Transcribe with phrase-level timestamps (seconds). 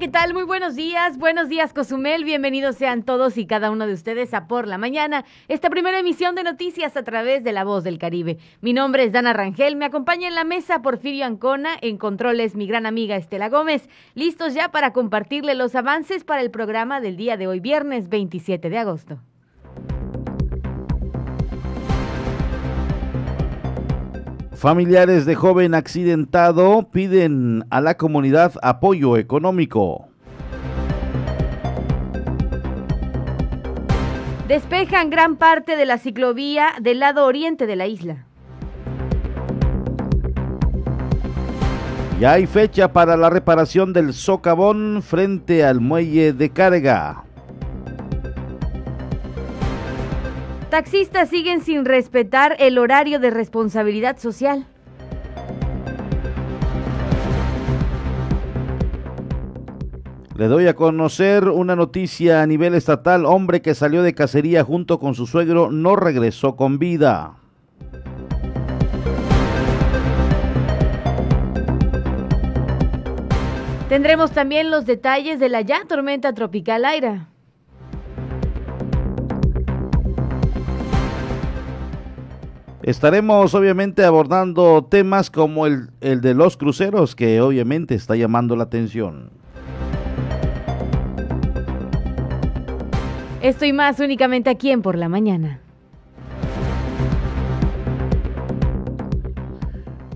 [0.00, 0.32] ¿qué tal?
[0.32, 1.18] Muy buenos días.
[1.18, 2.24] Buenos días, Cozumel.
[2.24, 6.34] Bienvenidos sean todos y cada uno de ustedes a Por la Mañana, esta primera emisión
[6.34, 8.38] de noticias a través de La Voz del Caribe.
[8.62, 9.76] Mi nombre es Dana Rangel.
[9.76, 11.76] Me acompaña en la mesa Porfirio Ancona.
[11.82, 13.90] En controles, mi gran amiga Estela Gómez.
[14.14, 18.70] Listos ya para compartirle los avances para el programa del día de hoy, viernes 27
[18.70, 19.20] de agosto.
[24.60, 30.08] Familiares de joven accidentado piden a la comunidad apoyo económico.
[34.48, 38.26] Despejan gran parte de la ciclovía del lado oriente de la isla.
[42.20, 47.24] Ya hay fecha para la reparación del socavón frente al muelle de carga.
[50.70, 54.66] Taxistas siguen sin respetar el horario de responsabilidad social.
[60.36, 63.26] Le doy a conocer una noticia a nivel estatal.
[63.26, 67.34] Hombre que salió de cacería junto con su suegro no regresó con vida.
[73.88, 77.26] Tendremos también los detalles de la ya tormenta tropical Aira.
[82.90, 88.64] Estaremos obviamente abordando temas como el, el, de los cruceros, que obviamente está llamando la
[88.64, 89.30] atención.
[93.40, 95.60] Estoy más únicamente aquí en Por la Mañana.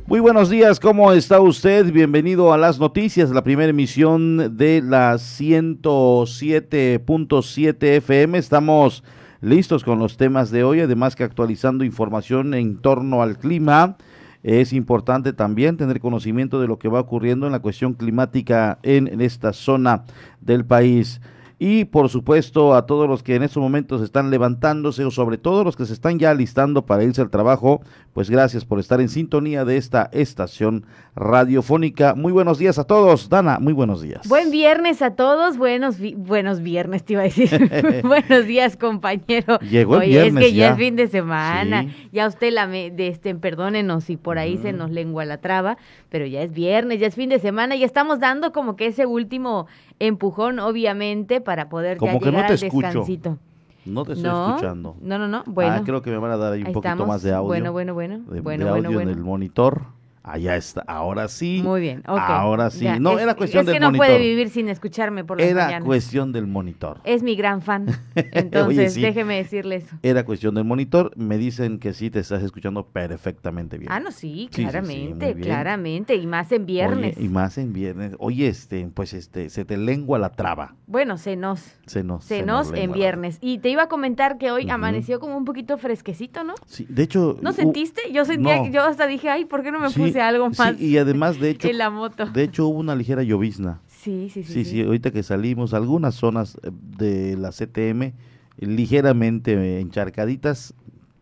[0.07, 1.93] Muy buenos días, ¿cómo está usted?
[1.93, 8.37] Bienvenido a las noticias, la primera emisión de la 107.7 FM.
[8.37, 9.05] Estamos
[9.45, 13.97] listos con los temas de hoy, además que actualizando información en torno al clima.
[14.43, 19.21] Es importante también tener conocimiento de lo que va ocurriendo en la cuestión climática en,
[19.21, 20.05] esta zona
[20.41, 21.21] del país
[21.59, 25.65] y por supuesto a todos los que en estos momentos están levantándose o sobre todo
[25.65, 27.81] los que se están ya listando para irse al trabajo,
[28.15, 30.87] pues gracias por estar en sintonía de esta estación
[31.17, 32.15] radiofónica.
[32.15, 33.29] Muy buenos días a todos.
[33.29, 34.29] Dana, muy buenos días.
[34.29, 35.59] Buen viernes a todos.
[35.59, 37.51] Buenos buenos viernes, te iba a decir.
[38.05, 39.59] buenos días, compañero.
[39.59, 40.67] Llegó el Oye, viernes es que ya.
[40.69, 40.73] ya.
[40.73, 41.83] es fin de semana.
[41.83, 42.09] Sí.
[42.13, 45.77] Ya usted la me, de este perdónenos si por ahí se nos lengua la traba,
[46.09, 49.07] pero ya es viernes, ya es fin de semana y estamos dando como que ese
[49.07, 49.67] último
[49.99, 52.87] empujón obviamente para poder Como ya que no llegar te al escucho.
[52.87, 53.39] descansito.
[53.85, 54.97] No te estoy no, escuchando.
[55.01, 55.45] No, no, no.
[55.47, 55.73] Bueno.
[55.73, 57.09] Ah, creo que me van a dar ahí un ahí poquito estamos.
[57.09, 57.47] más de audio.
[57.47, 58.19] Bueno, bueno, bueno.
[58.19, 59.11] De, bueno, de bueno, audio bueno.
[59.11, 59.83] en el monitor.
[60.27, 60.83] Allá está.
[60.87, 61.61] Ahora sí.
[61.63, 62.19] Muy bien, ok.
[62.19, 62.85] Ahora sí.
[62.85, 64.07] Ya, No, es- era cuestión es del que no monitor.
[64.07, 65.85] puede vivir sin escucharme por las Era mañanas.
[65.87, 67.01] cuestión del monitor.
[67.05, 67.87] Es mi gran fan.
[68.15, 69.03] Entonces, Oye, sí.
[69.03, 69.97] déjeme decirle eso.
[70.03, 71.13] Era cuestión del monitor.
[71.17, 73.93] Me dicen que sí te estás escuchando perfectamente bien.
[73.93, 76.15] Ah, no, sí, Sí, sí, sí, claramente, claramente.
[76.17, 77.17] Y más en viernes.
[77.19, 78.17] Oye, y más en viernes.
[78.19, 80.75] Oye, este, pues este, se te lengua la traba.
[80.87, 81.61] Bueno, se nos.
[81.87, 82.25] Se nos.
[82.25, 83.39] Se se nos en la- viernes.
[83.43, 86.55] Y te iba a comentar que hoy amaneció como un poquito fresquecito, ¿no?
[86.67, 87.37] Sí, de hecho.
[87.43, 88.01] ¿No sentiste?
[88.13, 88.71] Yo sentía, no.
[88.71, 91.51] yo hasta dije, ay, ¿por qué no me sí, algo sí, más y además, de
[91.51, 92.27] hecho, en la moto?
[92.27, 93.81] de hecho hubo una ligera llovizna.
[93.87, 94.53] Sí, sí, sí.
[94.53, 98.15] Sí, sí, ahorita que salimos, algunas zonas eh, de la CTM eh,
[98.59, 100.75] ligeramente eh, encharcaditas,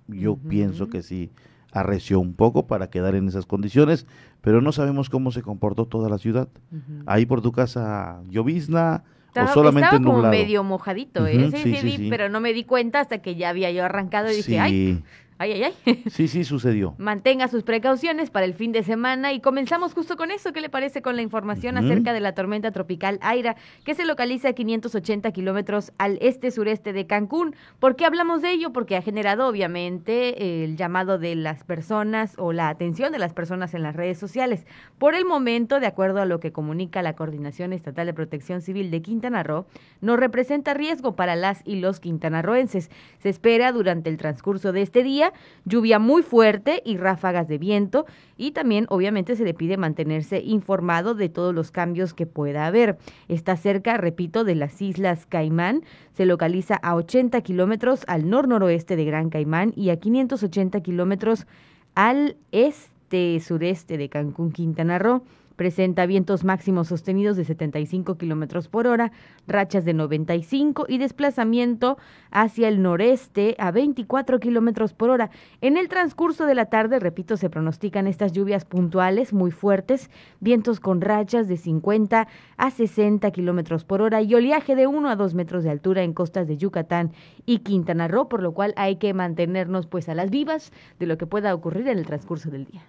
[0.09, 0.49] yo Ujú.
[0.49, 1.31] pienso que sí
[1.73, 4.07] arreció un poco para quedar en esas condiciones,
[4.43, 6.49] pero no sabemos cómo se comportó toda la ciudad.
[6.71, 7.03] Ujú.
[7.07, 10.35] Ahí por tu casa, llovizna Estaba, o solamente estaba como nublado.
[10.35, 11.47] medio mojadito, ¿eh?
[11.47, 12.07] Ujú, sí, sí, sí, sí, vi, sí.
[12.11, 15.03] pero no me di cuenta hasta que ya había yo arrancado y dije, ay, sí,
[15.43, 16.03] ay, ay, ay.
[16.11, 16.95] sí, sí sucedió.
[16.99, 20.53] Mantenga sus precauciones para el fin de semana y comenzamos justo con eso.
[20.53, 24.51] ¿Qué le parece con la información acerca de la tormenta tropical Aira, que se localiza
[24.51, 27.57] a 580 kilómetros al este-sureste de Cancún?
[27.81, 28.73] ¿Por qué hablamos de ello?
[28.73, 33.75] Porque ha generado, obviamente, el llamado de las personas o la atención de las personas
[33.75, 34.65] en las redes sociales.
[34.99, 38.91] Por el momento, de acuerdo a lo que comunica la Coordinación Estatal de Protección Civil
[38.91, 39.67] de Quintana Roo,
[40.01, 42.91] no representa riesgo para las y los quintanarroenses.
[43.19, 45.32] Se espera durante el transcurso de este día
[45.65, 48.07] lluvia muy fuerte y ráfagas de viento
[48.37, 52.99] y también obviamente se le pide mantenerse informado de todos los cambios que pueda haber.
[53.29, 55.83] Está cerca, repito, de las Islas Caimán,
[56.13, 61.47] se localiza a 80 kilómetros al nor-noroeste de Gran Caimán y a 580 kilómetros
[61.95, 65.23] al este-sureste de Cancún, Quintana Roo.
[65.63, 69.13] Presenta vientos máximos sostenidos de 75 kilómetros por hora,
[69.47, 71.99] rachas de 95 y desplazamiento
[72.33, 75.31] hacia el noreste a 24 kilómetros por hora.
[75.61, 80.11] En el transcurso de la tarde, repito, se pronostican estas lluvias puntuales muy fuertes,
[80.41, 82.27] vientos con rachas de 50
[82.57, 86.13] a 60 kilómetros por hora y oleaje de 1 a 2 metros de altura en
[86.13, 87.13] costas de Yucatán
[87.47, 91.19] y Quintana Roo, por lo cual hay que mantenernos pues a las vivas de lo
[91.19, 92.83] que pueda ocurrir en el transcurso del día.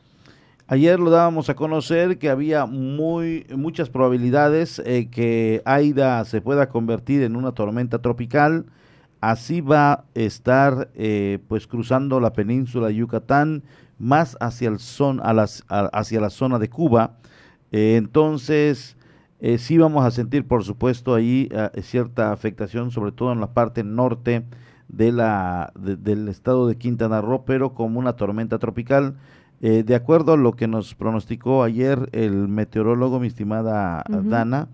[0.68, 6.70] Ayer lo dábamos a conocer que había muy muchas probabilidades eh, que Aida se pueda
[6.70, 8.66] convertir en una tormenta tropical.
[9.20, 13.64] Así va a estar eh, pues cruzando la península de Yucatán
[14.00, 17.18] más hacia, el son, a las, hacia la zona de Cuba.
[17.74, 18.96] Eh, entonces,
[19.58, 21.50] sí vamos a sentir, por supuesto, ahí
[21.82, 24.46] cierta afectación, sobre todo en la parte norte
[24.88, 29.16] de la, del estado de Quintana Roo, pero como una tormenta tropical
[29.66, 34.68] eh, de acuerdo a lo que nos pronosticó ayer el meteorólogo, mi estimada Dana,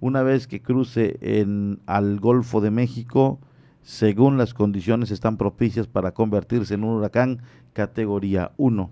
[0.00, 3.40] una vez que cruce en, al Golfo de México,
[3.80, 7.40] según las condiciones están propicias para convertirse en un huracán
[7.72, 8.90] categoría 1.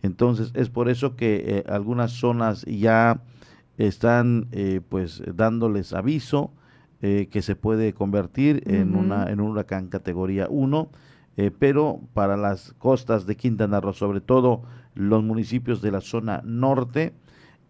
[0.00, 3.20] Entonces es por eso que eh, algunas zonas ya
[3.76, 6.52] están eh, pues dándoles aviso
[6.98, 10.88] que se puede convertir en, una, en un huracán categoría 1,
[11.60, 14.62] pero para las costas de Quintana Roo, sobre todo
[14.96, 17.12] los municipios de la zona norte.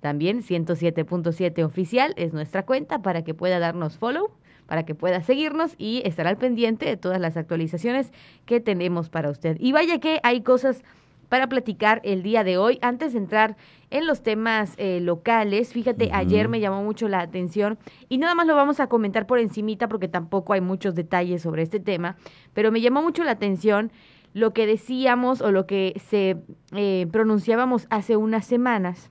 [0.01, 4.31] También 107.7 oficial es nuestra cuenta para que pueda darnos follow,
[4.67, 8.11] para que pueda seguirnos y estar al pendiente de todas las actualizaciones
[8.47, 9.59] que tenemos para usted.
[9.61, 10.83] Y vaya que hay cosas
[11.31, 12.79] para platicar el día de hoy.
[12.83, 13.57] Antes de entrar
[13.89, 17.79] en los temas eh, locales, fíjate, ayer me llamó mucho la atención
[18.11, 21.63] y nada más lo vamos a comentar por encimita porque tampoco hay muchos detalles sobre
[21.63, 22.17] este tema,
[22.53, 23.93] pero me llamó mucho la atención
[24.35, 26.37] lo que decíamos o lo que se
[26.73, 29.11] eh, pronunciábamos hace unas semanas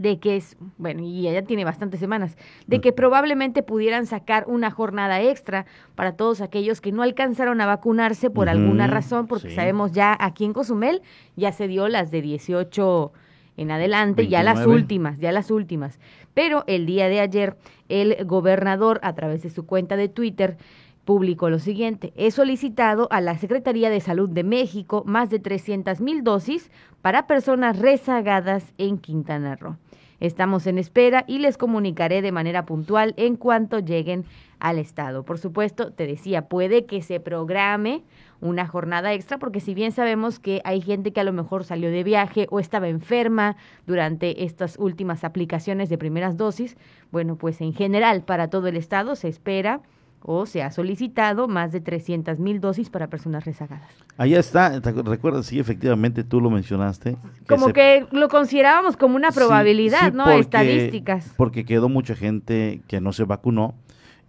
[0.00, 4.70] de que es, bueno, y ya tiene bastantes semanas, de que probablemente pudieran sacar una
[4.70, 9.92] jornada extra para todos aquellos que no alcanzaron a vacunarse por alguna razón, porque sabemos
[9.92, 11.02] ya aquí en Cozumel
[11.36, 13.12] ya se dio las de 18
[13.58, 16.00] en adelante, ya las últimas, ya las últimas.
[16.32, 17.58] Pero el día de ayer,
[17.90, 20.56] el gobernador, a través de su cuenta de Twitter,
[21.04, 22.12] publicó lo siguiente.
[22.16, 26.70] He solicitado a la Secretaría de Salud de México más de 300 mil dosis
[27.02, 29.76] para personas rezagadas en Quintana Roo.
[30.20, 34.26] Estamos en espera y les comunicaré de manera puntual en cuanto lleguen
[34.58, 35.24] al Estado.
[35.24, 38.02] Por supuesto, te decía, puede que se programe
[38.42, 41.90] una jornada extra, porque si bien sabemos que hay gente que a lo mejor salió
[41.90, 46.76] de viaje o estaba enferma durante estas últimas aplicaciones de primeras dosis,
[47.10, 49.80] bueno, pues en general para todo el Estado se espera
[50.22, 53.88] o se ha solicitado más de 300 mil dosis para personas rezagadas.
[54.16, 57.16] Allá está, recuerdas, sí, efectivamente tú lo mencionaste.
[57.48, 60.30] como que lo considerábamos como una probabilidad, ¿no?
[60.30, 61.32] Estadísticas.
[61.36, 63.74] Porque quedó mucha gente que no se vacunó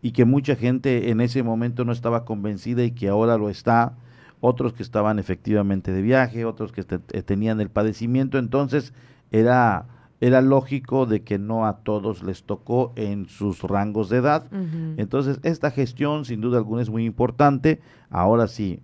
[0.02, 3.94] y que mucha gente en ese momento no estaba convencida y que ahora lo está,
[4.40, 8.94] otros que estaban efectivamente de viaje, otros que tenían el padecimiento, entonces
[9.32, 9.86] era
[10.22, 14.46] era lógico de que no a todos les tocó en sus rangos de edad.
[14.98, 17.82] Entonces, esta gestión sin duda alguna es muy importante.
[18.12, 18.82] Ahora sí,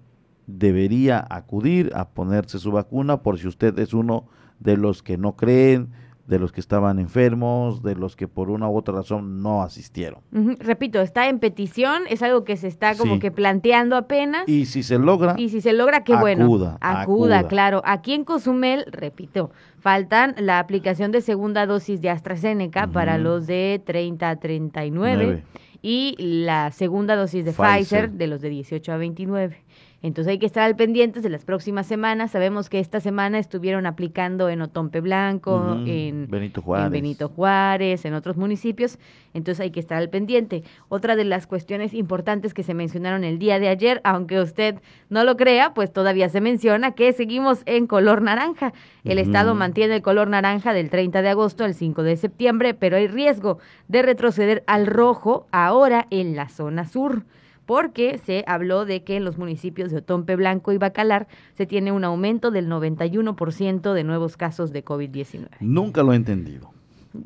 [0.48, 4.28] debería acudir a ponerse su vacuna por si usted es uno
[4.60, 5.90] de los que no creen,
[6.28, 10.20] de los que estaban enfermos, de los que por una u otra razón no asistieron.
[10.60, 14.48] Repito, está en petición, es algo que se está como que planteando apenas.
[14.48, 15.36] Y si se logra.
[15.38, 16.46] Y si se logra, qué bueno.
[16.46, 17.82] Acuda, acuda, claro.
[17.86, 23.82] Aquí en Cozumel, repito, faltan la aplicación de segunda dosis de AstraZeneca para los de
[23.86, 25.44] 30 a 39
[25.82, 28.12] y la segunda dosis de Pfizer.
[28.12, 29.64] de los de 18 a 29.
[30.04, 32.32] Entonces hay que estar al pendiente de las próximas semanas.
[32.32, 36.86] Sabemos que esta semana estuvieron aplicando en Otompe Blanco, en, Benito Juárez.
[36.86, 39.00] en Benito Juárez, en otros municipios.
[39.34, 40.64] Entonces hay que estar al pendiente.
[40.88, 44.76] Otra de las cuestiones importantes que se mencionaron el día de ayer, aunque usted
[45.10, 48.74] no lo crea, pues todavía se menciona que seguimos en color naranja.
[49.04, 52.98] El Estado mantiene el color naranja del 30 de agosto al 5 de septiembre, pero
[52.98, 57.24] hay riesgo de retroceder al rojo ahora en la zona sur
[57.68, 61.92] porque se habló de que en los municipios de Otompe Blanco y Bacalar se tiene
[61.92, 65.50] un aumento del 91% de nuevos casos de COVID-19.
[65.60, 66.72] Nunca lo he entendido.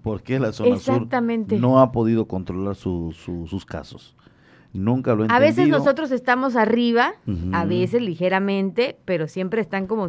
[0.01, 1.07] ¿Por qué la zona sur
[1.59, 4.15] no ha podido controlar sus casos?
[4.73, 5.37] Nunca lo he entendido.
[5.37, 7.13] A veces nosotros estamos arriba,
[7.53, 10.07] a veces ligeramente, pero siempre están como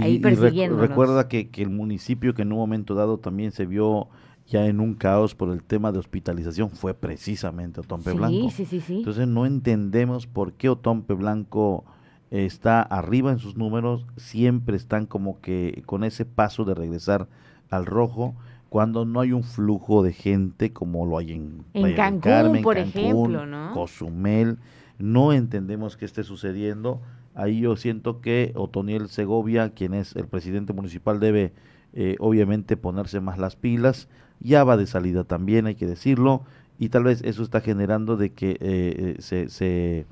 [0.00, 0.78] ahí persiguiendo.
[0.78, 4.08] recuerda que, que el municipio que en un momento dado también se vio
[4.46, 8.50] ya en un caos por el tema de hospitalización fue precisamente Otompe Blanco.
[8.50, 8.98] Sí, sí, sí.
[8.98, 11.84] Entonces no entendemos por qué Otompe Blanco
[12.30, 17.28] está arriba en sus números, siempre están como que con ese paso de regresar
[17.68, 18.34] al rojo
[18.70, 23.44] cuando no hay un flujo de gente como lo hay en, en Cancún, por ejemplo,
[23.44, 23.72] ¿no?
[23.74, 24.56] Cozumel.
[24.98, 27.02] No entendemos qué esté sucediendo.
[27.34, 31.52] Ahí yo siento que Otoniel Segovia, quien es el presidente municipal, debe
[31.92, 34.08] eh, obviamente ponerse más las pilas
[34.42, 36.42] ya va de salida también, hay que decirlo,
[36.78, 40.06] y tal vez eso está generando de que eh, eh, se,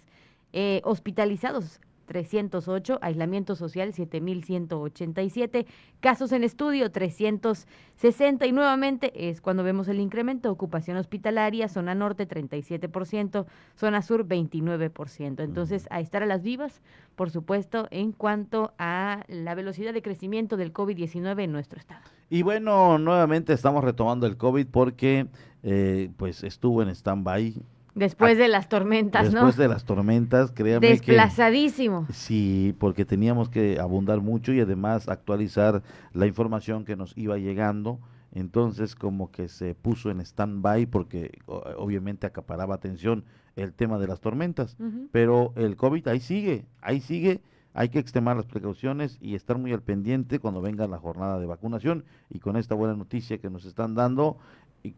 [0.53, 5.67] eh, hospitalizados 308, aislamiento social 7187,
[6.01, 12.27] casos en estudio 360 y nuevamente es cuando vemos el incremento, ocupación hospitalaria, zona norte
[12.27, 13.47] 37%,
[13.77, 15.45] zona sur 29%.
[15.45, 16.83] Entonces, a estar a las vivas,
[17.15, 22.01] por supuesto, en cuanto a la velocidad de crecimiento del COVID-19 en nuestro estado.
[22.31, 25.29] Y bueno, nuevamente estamos retomando el COVID porque
[25.63, 27.55] eh, pues estuvo en stand-by
[27.99, 29.41] Después de las tormentas, ¿no?
[29.41, 32.07] Después de las tormentas, créame Desplazadísimo.
[32.13, 38.01] sí, porque teníamos que abundar mucho y además actualizar la información que nos iba llegando.
[38.33, 43.25] Entonces, como que se puso en stand-by porque obviamente acaparaba atención
[43.57, 44.77] el tema de las tormentas.
[45.13, 47.41] Pero el COVID ahí sigue, ahí sigue.
[47.75, 51.47] Hay que extremar las precauciones y estar muy al pendiente cuando venga la jornada de
[51.47, 52.05] vacunación.
[52.29, 54.39] Y con esta buena noticia que nos están dando,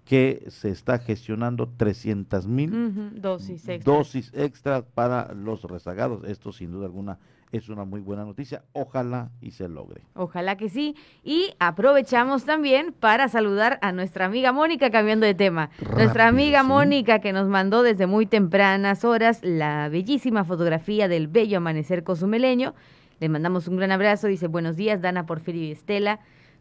[0.04, 6.24] que se está gestionando 300 mil dosis, dosis extra para los rezagados.
[6.24, 7.18] Esto sin duda alguna
[7.52, 8.62] es una muy buena noticia.
[8.72, 10.02] Ojalá y se logre.
[10.14, 10.94] Ojalá que sí.
[11.24, 15.70] Y aprovechamos también para saludar a nuestra amiga Mónica, cambiando de tema.
[15.96, 21.58] nuestra amiga Mónica que nos mandó desde muy tempranas horas la bellísima fotografía del bello
[21.58, 22.74] amanecer cozumeleño.
[23.18, 24.28] Le mandamos un gran abrazo.
[24.28, 26.20] Dice, buenos días, Dana, Porfirio y Estela.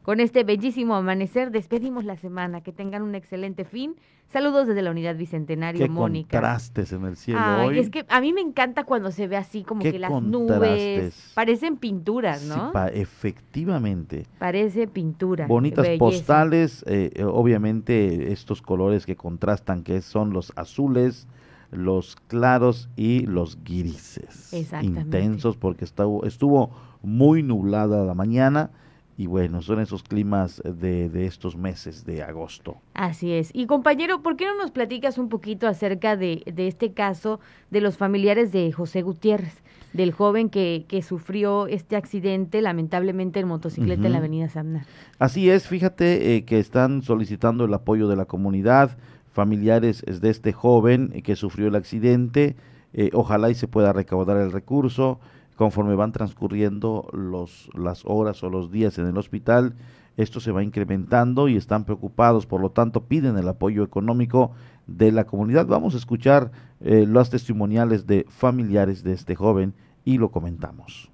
[0.09, 2.61] Con este bellísimo amanecer despedimos la semana.
[2.61, 3.95] Que tengan un excelente fin.
[4.27, 6.39] Saludos desde la Unidad Bicentenario, Qué Mónica.
[6.39, 7.77] contrastes en el cielo hoy.
[7.77, 11.77] Es que a mí me encanta cuando se ve así como que las nubes parecen
[11.77, 12.71] pinturas, ¿no?
[12.71, 14.25] Sí, efectivamente.
[14.39, 15.45] Parece pintura.
[15.45, 21.27] Bonitas postales, eh, eh, obviamente estos colores que contrastan, que son los azules,
[21.69, 24.53] los claros y los grises.
[24.81, 26.71] Intensos porque estuvo, estuvo
[27.03, 28.71] muy nublada la mañana
[29.19, 32.77] y bueno, son esos climas de, de, estos meses de agosto.
[32.93, 33.51] Así es.
[33.53, 37.81] Y compañero, ¿por qué no nos platicas un poquito acerca de, de este caso de
[37.81, 39.61] los familiares de José Gutiérrez,
[39.91, 44.85] del joven que, que sufrió este accidente lamentablemente en motocicleta en la avenida Samna?
[45.17, 48.97] Así es, fíjate eh, que están solicitando el apoyo de la comunidad,
[49.33, 52.55] familiares de este joven que sufrió el accidente,
[52.93, 55.19] eh, ojalá y se pueda recaudar el recurso
[55.59, 59.73] conforme van transcurriendo los, las horas o los días en el hospital,
[60.15, 64.51] esto se va incrementando y están preocupados, por lo tanto piden el apoyo económico
[64.87, 65.65] de la comunidad.
[65.65, 69.73] Vamos a escuchar eh, los testimoniales de familiares de este joven
[70.05, 71.08] y lo comentamos.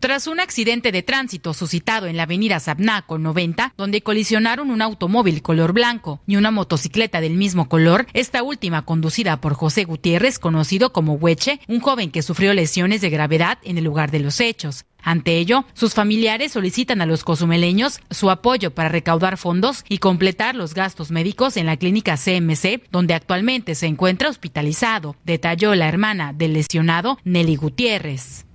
[0.00, 5.42] Tras un accidente de tránsito suscitado en la avenida Sabnaco 90, donde colisionaron un automóvil
[5.42, 10.94] color blanco y una motocicleta del mismo color, esta última conducida por José Gutiérrez, conocido
[10.94, 14.86] como Hueche, un joven que sufrió lesiones de gravedad en el lugar de los hechos.
[15.02, 20.54] Ante ello, sus familiares solicitan a los cozumeleños su apoyo para recaudar fondos y completar
[20.54, 26.32] los gastos médicos en la clínica CMC, donde actualmente se encuentra hospitalizado, detalló la hermana
[26.32, 28.46] del lesionado Nelly Gutiérrez.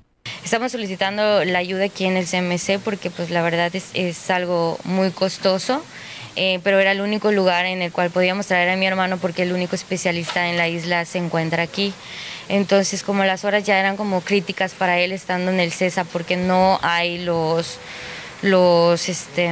[0.46, 5.09] Estamos solicitando la ayuda aquí en el CMC porque pues la verdad es, algo muy
[5.09, 5.83] costoso,
[6.35, 9.42] eh, pero era el único lugar en el cual podíamos traer a mi hermano porque
[9.42, 11.96] el único especialista en la isla se encuentra aquí.
[12.48, 16.38] Entonces como las horas ya eran como críticas para él estando en el CESA porque
[16.38, 17.79] no hay los,
[18.44, 19.50] los, este...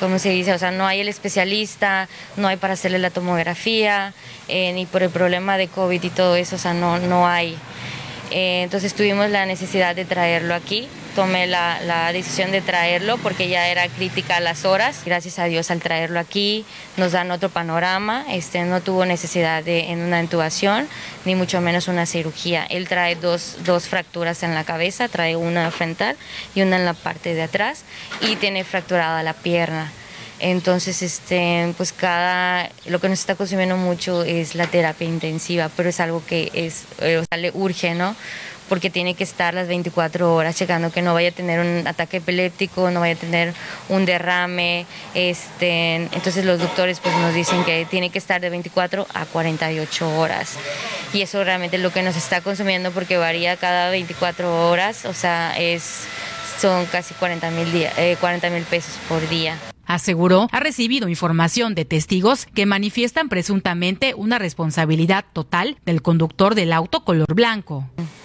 [0.00, 0.52] ¿cómo se dice?
[0.52, 4.12] O sea, no hay el especialista, no hay para hacerle la tomografía,
[4.48, 7.56] eh, ni por el problema de COVID y todo eso, o sea, no, no hay.
[8.32, 10.88] Eh, entonces tuvimos la necesidad de traerlo aquí.
[11.14, 15.02] Tomé la, decisión de traerlo porque ya era crítica a las horas.
[15.04, 16.64] Gracias a Dios al traerlo aquí
[16.96, 18.24] nos dan otro panorama.
[18.30, 20.88] Este, no tuvo necesidad de en una intubación
[21.26, 22.64] ni mucho menos una cirugía.
[22.64, 26.16] Él trae dos, dos fracturas en la cabeza, trae una frontal
[26.54, 27.84] y una en la parte de atrás
[28.22, 29.92] y tiene fracturada la pierna.
[30.42, 35.88] Entonces, este, pues cada, lo que nos está consumiendo mucho es la terapia intensiva, pero
[35.88, 38.16] es algo que es, eh, o sea, le urge, ¿no?
[38.68, 42.16] Porque tiene que estar las 24 horas checando que no vaya a tener un ataque
[42.16, 43.54] epiléptico, no vaya a tener
[43.88, 44.84] un derrame.
[45.14, 50.18] Este, entonces los doctores pues nos dicen que tiene que estar de 24 a 48
[50.18, 50.54] horas.
[51.12, 55.14] Y eso realmente es lo que nos está consumiendo porque varía cada 24 horas, o
[55.14, 56.00] sea, es,
[56.60, 59.56] son casi 40 mil eh, 40 pesos por día.
[59.86, 66.72] Aseguró, ha recibido información de testigos que manifiestan presuntamente una responsabilidad total del conductor del
[66.72, 67.84] auto color blanco.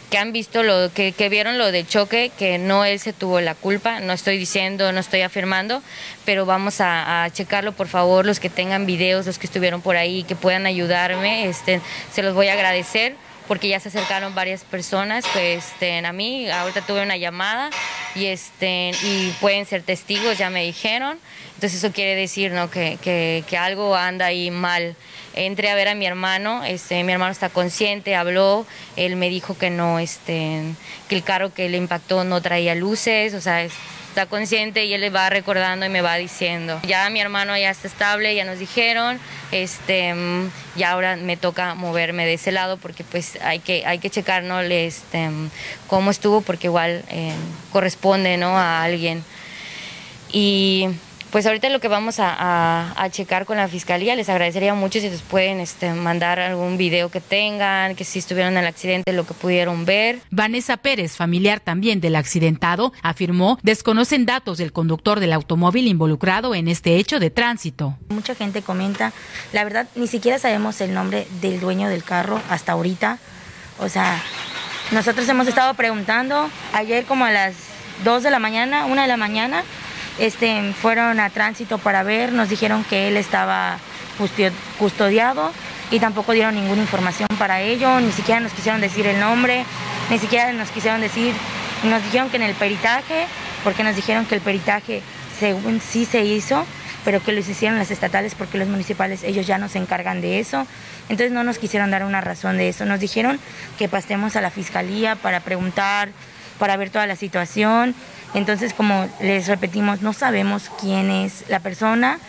[0.09, 3.55] Que han visto lo que, vieron lo del choque, que no él se tuvo la
[3.55, 5.81] culpa, no estoy diciendo, no estoy afirmando,
[6.23, 10.23] pero vamos a, checarlo por favor, los que tengan videos, los que estuvieron por ahí,
[10.23, 11.81] que puedan ayudarme, este,
[12.13, 13.15] se los voy a agradecer
[13.47, 17.69] porque ya se acercaron varias personas que este, a mí, ahorita tuve una llamada
[18.15, 21.17] y, este, y pueden ser testigos, ya me dijeron.
[21.55, 22.69] Entonces eso quiere decir ¿no?
[22.69, 24.95] que, que, que algo anda ahí mal.
[25.33, 29.57] Entré a ver a mi hermano, este, mi hermano está consciente, habló, él me dijo
[29.57, 30.61] que no, este,
[31.07, 33.67] que el carro que le impactó no traía luces, o sea,
[34.17, 36.79] está consciente y él le va recordando y me va diciendo.
[36.87, 39.19] Ya mi hermano ya está estable, ya nos dijeron,
[39.51, 40.11] este,
[40.75, 44.41] y ahora me toca moverme de ese lado porque pues hay que, hay que checar
[44.41, 44.59] ¿no?
[44.59, 45.29] este,
[45.85, 47.31] cómo estuvo porque igual eh,
[47.71, 48.57] corresponde ¿no?
[48.57, 49.23] a alguien.
[50.31, 50.87] Y
[51.31, 55.21] pues ahorita lo que vamos a, checar con la fiscalía, les agradecería mucho si nos
[55.21, 59.33] pueden este, mandar algún video que tengan, que si estuvieron en el accidente, lo que
[59.33, 60.19] pudieron ver.
[60.29, 66.67] Vanessa Pérez, familiar también del accidentado, afirmó desconocen datos del conductor del automóvil involucrado en
[66.67, 67.95] este hecho de tránsito.
[68.09, 69.13] Mucha gente comenta,
[69.53, 73.19] la verdad ni siquiera sabemos el nombre del dueño del carro hasta ahorita.
[73.79, 74.21] O sea,
[74.91, 77.55] nosotros hemos estado preguntando ayer como a las
[78.03, 79.63] 2 de la mañana, 1 de la mañana,
[80.19, 83.77] este, fueron a tránsito para ver, nos dijeron que él estaba
[84.79, 85.51] custodiado
[85.91, 89.63] y tampoco dieron ninguna información para ello, ni siquiera nos quisieron decir el nombre,
[90.09, 91.33] ni siquiera nos quisieron decir,
[91.83, 93.27] nos dijeron que en el peritaje,
[93.63, 95.01] porque nos dijeron que el peritaje
[95.39, 96.65] según sí se hizo,
[97.05, 100.39] pero que lo hicieron las estatales porque los municipales ellos ya no se encargan de
[100.39, 100.67] eso.
[101.09, 102.85] Entonces no nos quisieron dar una razón de eso.
[102.85, 103.39] Nos dijeron
[103.77, 106.09] que pasemos a la fiscalía para preguntar,
[106.59, 107.95] para ver toda la situación.
[108.33, 112.19] Entonces, como les repetimos, no sabemos quién es la persona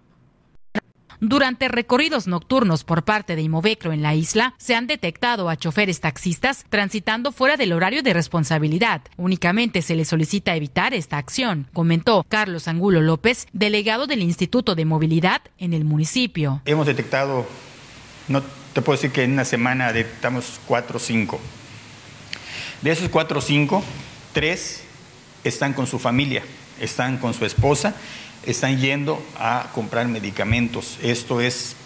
[1.25, 6.01] Durante recorridos nocturnos por parte de Imovecro en la isla, se han detectado a choferes
[6.01, 9.03] taxistas transitando fuera del horario de responsabilidad.
[9.17, 14.85] Únicamente se les solicita evitar esta acción, comentó Carlos Angulo López, delegado del Instituto de
[14.85, 16.61] Movilidad en el municipio.
[16.65, 17.47] Hemos detectado,
[18.27, 21.39] no te puedo decir que en una semana detectamos cuatro o cinco.
[22.83, 23.83] De esos cuatro o cinco,
[24.33, 24.83] tres
[25.45, 26.43] están con su familia,
[26.81, 27.95] están con su esposa
[28.47, 30.99] están yendo a comprar medicamentos.
[31.03, 31.77] Esto es,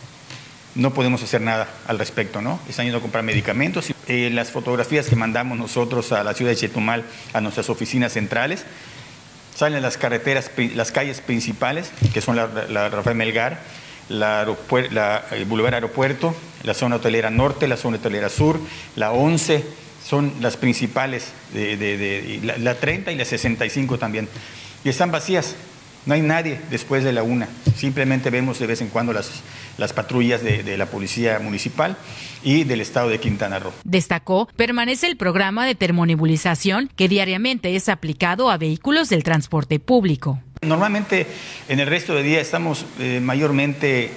[0.75, 2.61] no podemos hacer nada al respecto, ¿no?
[2.69, 3.93] Están yendo a comprar medicamentos.
[4.09, 8.65] Eh, las fotografías que mandamos nosotros a la ciudad de Chetumal, a nuestras oficinas centrales,
[9.55, 13.61] salen las carreteras, las calles principales, que son la, Rafael Melgar,
[14.09, 14.47] la,
[15.33, 18.61] el Boulevard Aeropuerto, la zona hotelera norte, la zona hotelera sur,
[18.97, 19.65] la 11,
[20.07, 24.29] son las principales, de, la, la 30 y la 65 también.
[24.85, 25.57] Y están vacías,
[26.07, 27.49] no hay nadie después de la una.
[27.77, 29.43] Simplemente vemos de vez en cuando las,
[29.79, 31.97] las patrullas de, la Policía Municipal
[32.45, 33.73] y del Estado de Quintana Roo.
[33.83, 40.41] Destacó, permanece el programa de termonebulización que diariamente es aplicado a vehículos del transporte público.
[40.63, 41.27] Normalmente
[41.69, 44.11] en el resto del día estamos eh, mayormente eh,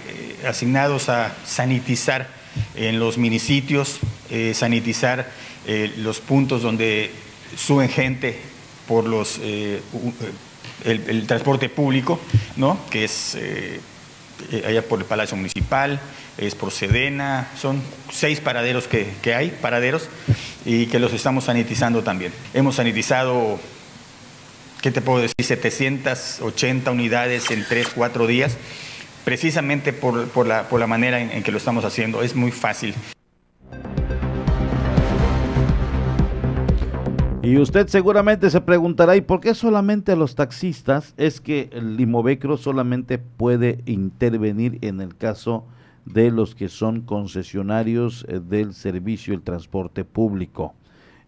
[0.48, 2.28] asignados a sanitizar
[2.76, 4.00] en los municipos,
[4.30, 5.30] eh, sanitizar
[5.98, 7.12] los puntos donde
[7.56, 8.40] suben gente
[8.88, 9.40] por los
[10.86, 12.20] el, transporte público,
[12.56, 12.80] ¿no?
[12.90, 13.80] que es eh,
[14.52, 16.00] eh, allá por el Palacio Municipal,
[16.38, 20.08] es por Sedena, son seis paraderos que, que, hay, paraderos,
[20.66, 22.32] y que los estamos sanitizando también.
[22.54, 23.60] Hemos sanitizado,
[24.82, 25.36] ¿qué te puedo decir?
[25.40, 28.58] 780 unidades en tres, cuatro días,
[29.26, 32.24] precisamente por, por, la, por la manera en que lo estamos haciendo.
[32.24, 32.96] Es muy fácil.
[37.50, 41.98] Y usted seguramente se preguntará, ¿y por qué solamente a los taxistas es que el
[41.98, 45.66] Limovecro solamente puede intervenir en el caso
[46.06, 50.76] de los que son concesionarios eh, del servicio del transporte público.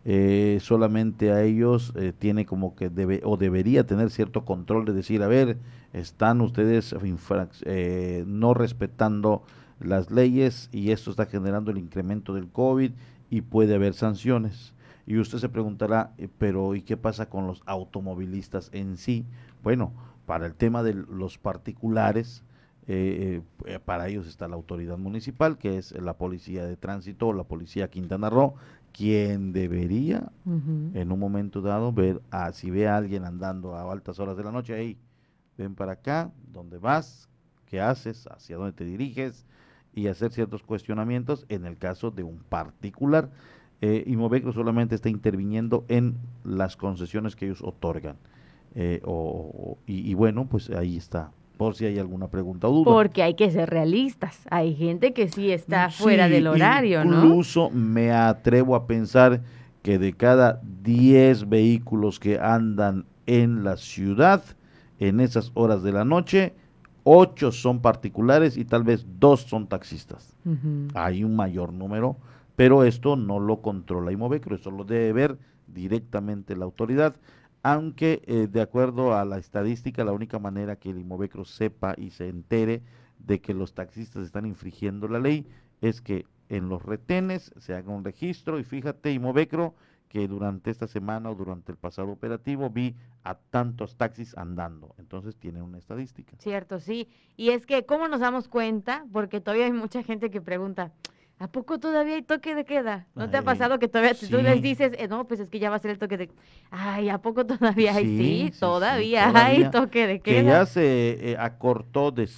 [0.06, 4.94] Eh, solamente a ellos eh, tiene como que debe o debería tener cierto control de
[4.94, 5.58] decir, a ver,
[5.92, 6.96] están ustedes
[8.28, 9.42] no respetando
[9.80, 12.92] las leyes y esto está generando el incremento del COVID
[13.32, 14.76] y puede haber sanciones.
[15.06, 19.26] Y usted se preguntará, pero ¿y qué pasa con los automovilistas en sí?
[19.64, 19.94] Bueno,
[20.26, 22.44] para el tema de los particulares,
[22.88, 27.44] eh, eh, para ellos está la autoridad municipal, que es la policía de tránsito la
[27.44, 28.56] policía Quintana Roo,
[28.92, 34.20] quien debería en un momento dado ver, a, si ve a alguien andando a altas
[34.20, 34.98] horas de la noche, ahí,
[35.58, 37.30] ven para acá, ¿dónde vas?
[37.66, 38.28] ¿Qué haces?
[38.28, 39.46] ¿Hacia dónde te diriges?
[39.94, 43.30] Y hacer ciertos cuestionamientos en el caso de un particular.
[43.82, 48.16] Eh, Movecro solamente está interviniendo en las concesiones que ellos otorgan.
[48.76, 52.86] Eh, o, y, bueno, pues ahí está, por si hay alguna pregunta o duda.
[52.86, 54.40] Porque hay que ser realistas.
[54.50, 57.26] Hay gente que sí está fuera del horario, ¿no?
[57.26, 59.42] Incluso me atrevo a pensar
[59.82, 64.44] que de cada 10 vehículos que andan en la ciudad
[65.00, 66.54] en esas horas de la noche,
[67.04, 70.36] 8 son particulares y tal vez 2 son taxistas.
[70.94, 72.18] Hay un mayor número,
[72.62, 77.16] pero esto no lo controla Imovecro, eso lo debe ver directamente la autoridad
[77.64, 82.12] aunque eh, de acuerdo a la estadística, la única manera que el Imovecro sepa y
[82.12, 82.84] se entere
[83.18, 85.48] de que los taxistas están infringiendo la ley
[85.82, 89.74] es que en los retenes se haga un registro y fíjate, Imovecro,
[90.08, 94.94] que durante esta semana o durante el pasado operativo vi a tantos taxis andando.
[95.00, 96.38] Entonces tiene una estadística.
[96.38, 97.08] Cierto, sí.
[97.38, 99.04] Y es que, ¿cómo nos damos cuenta?
[99.12, 100.92] Porque todavía hay mucha gente que pregunta,
[101.42, 103.08] ¿A poco todavía hay toque de queda?
[103.16, 105.72] ¿No te ha pasado que todavía tú les dices, eh, no, pues es que ya
[105.72, 106.30] va a ser el toque de
[106.70, 108.06] Ay, ¿a poco todavía hay?
[108.06, 110.42] Sí, todavía, hay toque de queda.
[110.42, 112.30] Que ya se eh, acortó de,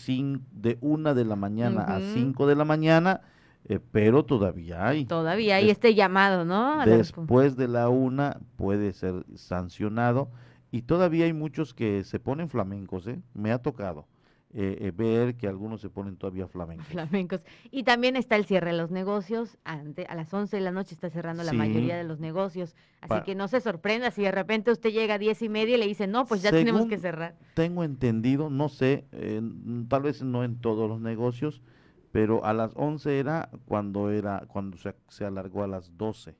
[0.54, 3.20] de una de la mañana a cinco de la mañana,
[3.68, 5.04] eh, pero todavía hay.
[5.04, 6.86] Todavía hay este llamado, ¿no?
[6.86, 10.30] después de la una puede ser sancionado
[10.72, 13.20] y todavía hay muchos que se ponen flamencos, ¿eh?
[13.34, 14.08] Me ha tocado.
[14.56, 16.86] Eh, eh, ver que algunos se ponen todavía flamencos.
[16.86, 17.42] Flamencos.
[17.72, 19.58] Y también está el cierre de los negocios.
[19.64, 22.76] Ante, a las 11 de la noche está cerrando la mayoría de los negocios.
[23.02, 25.80] Así que no se sorprenda si de repente usted llega a 10 y media y
[25.80, 27.36] le dice, no, pues ya tenemos que cerrar.
[27.56, 29.42] Tengo entendido, no sé, eh,
[29.88, 31.64] tal vez no en todos los negocios,
[32.12, 36.36] pero a las 11 era cuando, era, cuando se, se alargó a las 12.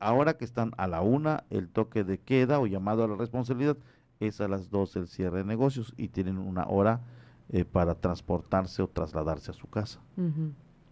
[0.00, 3.76] ahora que están a la una, el toque de queda o llamado a la responsabilidad
[4.26, 7.00] es a las 12 el cierre de negocios y tienen una hora
[7.50, 10.00] eh, para transportarse o trasladarse a su casa.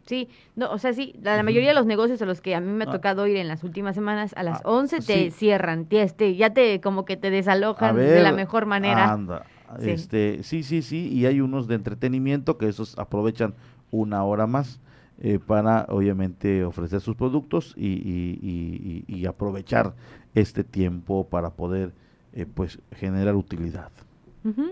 [0.07, 2.73] Sí, no, o sea, sí, la, mayoría de los negocios a los que a mí
[2.73, 2.93] me ha ah.
[2.93, 6.53] tocado ir en las últimas semanas, a las 11 ah, te cierran, te, este, ya
[6.53, 9.13] te como que te desalojan de la mejor manera.
[9.13, 9.45] Anda,
[9.79, 9.91] sí.
[9.91, 13.55] Este, sí, sí, sí, y hay unos de entretenimiento que esos aprovechan
[13.91, 14.81] una hora más.
[15.23, 19.93] Eh, para obviamente ofrecer sus productos y, y, y, y, aprovechar
[20.35, 21.93] este tiempo para poder
[22.33, 23.91] eh, pues generar utilidad.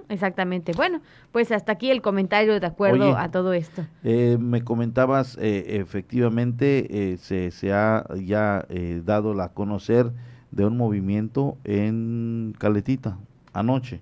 [0.08, 0.72] exactamente.
[0.76, 1.00] Bueno,
[1.32, 3.84] pues hasta aquí el comentario de acuerdo a todo esto.
[4.04, 8.66] Eh, me comentabas, eh, efectivamente, se, se, ha ya
[9.04, 10.12] dado a conocer
[10.52, 13.18] de un movimiento en Caletita
[13.52, 14.00] anoche.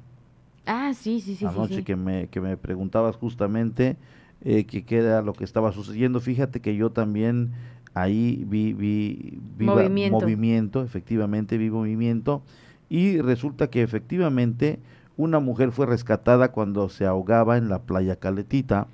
[0.67, 1.47] Ah, sí, sí, sí.
[1.47, 3.97] Anoche sí, Que, me, que me preguntabas justamente
[4.43, 6.21] que qué era lo que estaba sucediendo.
[6.21, 7.53] Fíjate que yo también
[7.95, 10.21] ahí vi, vi, vi movimiento.
[10.21, 12.43] movimiento, efectivamente vi movimiento
[12.89, 14.81] y resulta que efectivamente
[15.17, 18.87] una mujer fue rescatada cuando se ahogaba en la playa Caletita.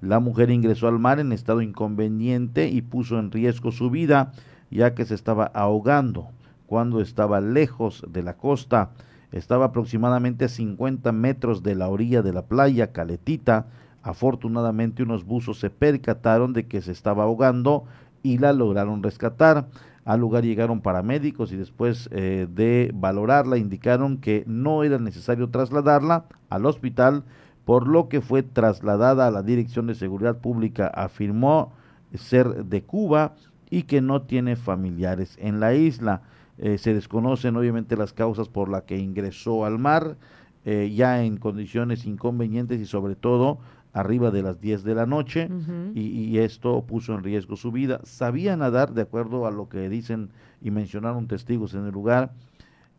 [0.00, 4.32] La mujer ingresó al mar en estado inconveniente y puso en riesgo su vida
[4.70, 6.28] ya que se estaba ahogando
[6.66, 8.90] cuando estaba lejos de la costa.
[9.32, 13.66] Estaba aproximadamente a 50 metros de la orilla de la playa Caletita.
[14.02, 17.84] Afortunadamente unos buzos se percataron de que se estaba ahogando
[18.22, 19.66] y la lograron rescatar.
[20.06, 26.26] Al lugar llegaron paramédicos y después eh, de valorarla indicaron que no era necesario trasladarla
[26.48, 27.24] al hospital,
[27.64, 30.86] por lo que fue trasladada a la Dirección de Seguridad Pública.
[30.86, 31.72] Afirmó
[32.14, 33.34] ser de Cuba
[33.68, 36.22] y que no tiene familiares en la isla.
[36.58, 40.16] Eh, se desconocen obviamente las causas por las que ingresó al mar,
[40.64, 43.58] eh, ya en condiciones inconvenientes y sobre todo
[43.96, 45.48] arriba de las 10 de la noche
[45.94, 48.00] y, esto puso en riesgo su vida.
[48.04, 50.28] Sabía nadar, de acuerdo a lo que dicen
[50.60, 52.32] y mencionaron testigos en el lugar,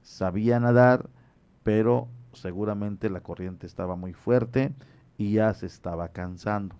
[0.02, 1.08] sabía nadar,
[1.62, 4.74] pero seguramente la corriente estaba muy fuerte
[5.20, 6.76] y ya se estaba cansando.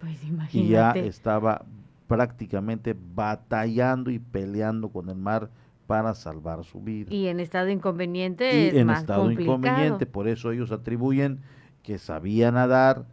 [0.00, 0.58] Pues imagínate.
[0.58, 1.64] Y ya estaba
[2.08, 5.48] prácticamente batallando y peleando con el mar
[5.86, 7.14] para salvar su vida.
[7.14, 11.40] Y en estado inconveniente y en estado inconveniente, por eso ellos atribuyen
[11.84, 13.06] que sabía nadar,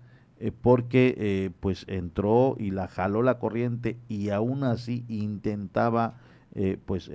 [0.45, 6.19] eh, porque eh, pues entró y la jaló la corriente y aún así intentaba
[6.53, 7.09] eh, pues,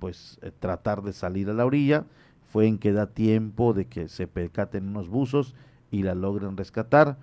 [0.00, 2.04] pues tratar de salir a la orilla.
[2.48, 5.54] Fue en que da tiempo de que se percaten unos buzos
[5.92, 7.16] y la logren rescatar.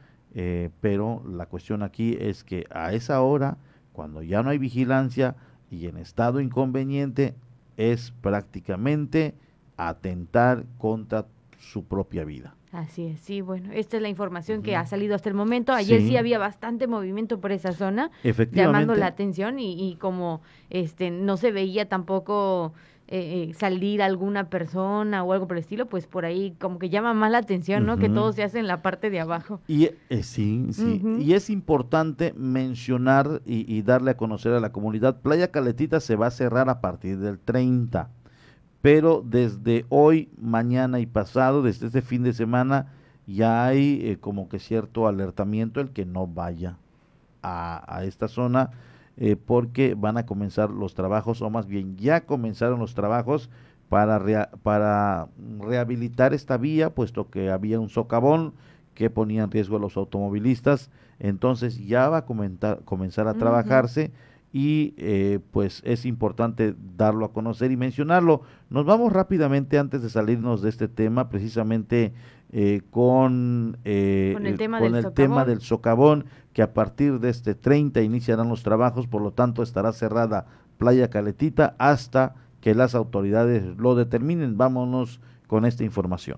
[0.79, 3.57] pero la cuestión aquí es que a esa hora,
[3.91, 5.35] cuando ya no hay vigilancia
[5.69, 7.35] y en estado inconveniente,
[7.75, 9.35] es prácticamente
[9.75, 11.25] atentar contra
[11.59, 12.54] su propia vida.
[12.75, 15.71] Así es, sí, bueno, esta es la información que ha salido hasta el momento.
[15.71, 18.11] Ayer sí, había bastante movimiento por esa zona,
[18.51, 22.73] llamando la atención y, como este no se veía tampoco
[23.07, 26.89] eh, eh, salir alguna persona o algo por el estilo, pues por ahí como que
[26.89, 27.97] llama más la atención, ¿no?
[27.97, 29.61] Que todo se hace en la parte de abajo.
[29.69, 34.73] Y eh, sí, sí, y es importante mencionar y, y darle a conocer a la
[34.73, 38.09] comunidad, Playa Caletita se va a cerrar a partir del 30
[38.85, 42.93] pero desde hoy, mañana y pasado, desde este fin de semana,
[43.25, 46.77] ya hay eh, como que cierto alertamiento el que no vaya
[47.41, 48.69] a, esta zona
[49.17, 53.49] eh, porque van a comenzar los trabajos, o más bien ya comenzaron los trabajos
[53.89, 55.29] para, para
[55.61, 58.53] rehabilitar esta vía, puesto que había un socavón
[58.93, 64.11] que ponía en riesgo a los automovilistas, entonces ya va a comenzar a trabajarse
[64.57, 68.43] y eh, pues es importante darlo a conocer y mencionarlo.
[68.69, 72.13] Nos vamos rápidamente antes de salirnos de este tema, precisamente
[72.53, 77.53] eh, con, eh, con, el, tema, del, tema, del, socavón, que a partir de este
[77.53, 80.45] 30 iniciarán los trabajos, por lo tanto estará cerrada
[80.77, 84.57] Playa Caletita hasta que las autoridades lo determinen.
[84.57, 86.37] Vámonos con esta información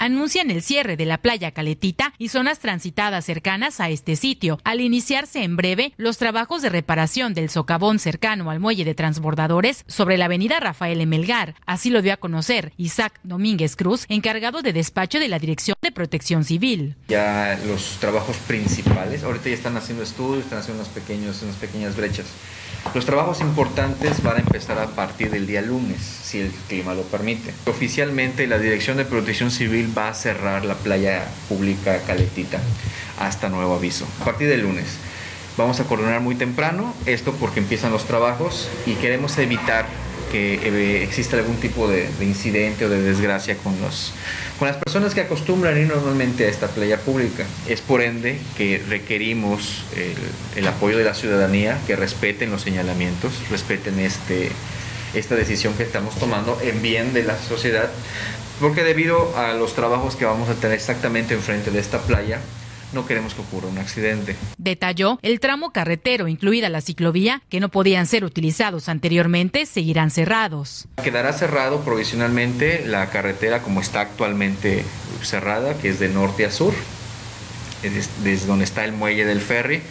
[0.00, 4.80] anuncian el cierre de la playa Caletita y zonas transitadas cercanas a este sitio, al
[4.80, 10.16] iniciarse en breve los trabajos de reparación del socavón cercano al muelle de transbordadores sobre
[10.16, 11.54] la avenida Rafael Emelgar.
[11.66, 15.92] Así lo dio a conocer Isaac Domínguez Cruz, encargado de despacho de la Dirección de
[15.92, 16.96] Protección Civil.
[17.08, 22.26] Ya los trabajos principales, ahorita ya están haciendo estudios, están haciendo pequeños, unas pequeñas brechas.
[22.94, 27.02] Los trabajos importantes van a empezar a partir del día lunes, si el clima lo
[27.02, 27.54] permite.
[27.66, 32.58] Oficialmente la Dirección de Protección Civil va a cerrar la playa pública Caletita
[33.18, 34.06] hasta nuevo aviso.
[34.20, 34.96] A partir del lunes.
[35.56, 39.86] Vamos a coordinar muy temprano esto porque empiezan los trabajos y queremos evitar
[40.30, 44.12] que eh, exista algún tipo de, incidente o de desgracia con, los,
[44.58, 47.44] con las personas que acostumbran ir normalmente a esta playa pública.
[47.68, 49.84] Es por ende que requerimos
[50.56, 54.50] el, apoyo de la ciudadanía, que respeten los señalamientos, respeten este,
[55.14, 57.90] esta decisión que estamos tomando en bien de la sociedad,
[58.60, 62.40] porque debido a los trabajos que vamos a tener exactamente enfrente de esta playa,
[62.92, 64.36] no queremos que ocurra un accidente.
[64.58, 70.88] Detalló, el tramo carretero, incluida la ciclovía, que no podían ser utilizados anteriormente, seguirán cerrados.
[71.02, 74.84] Quedará cerrado provisionalmente la carretera como está actualmente
[75.22, 76.74] cerrada, que es de norte a sur,
[78.22, 79.82] desde donde está el muelle del ferry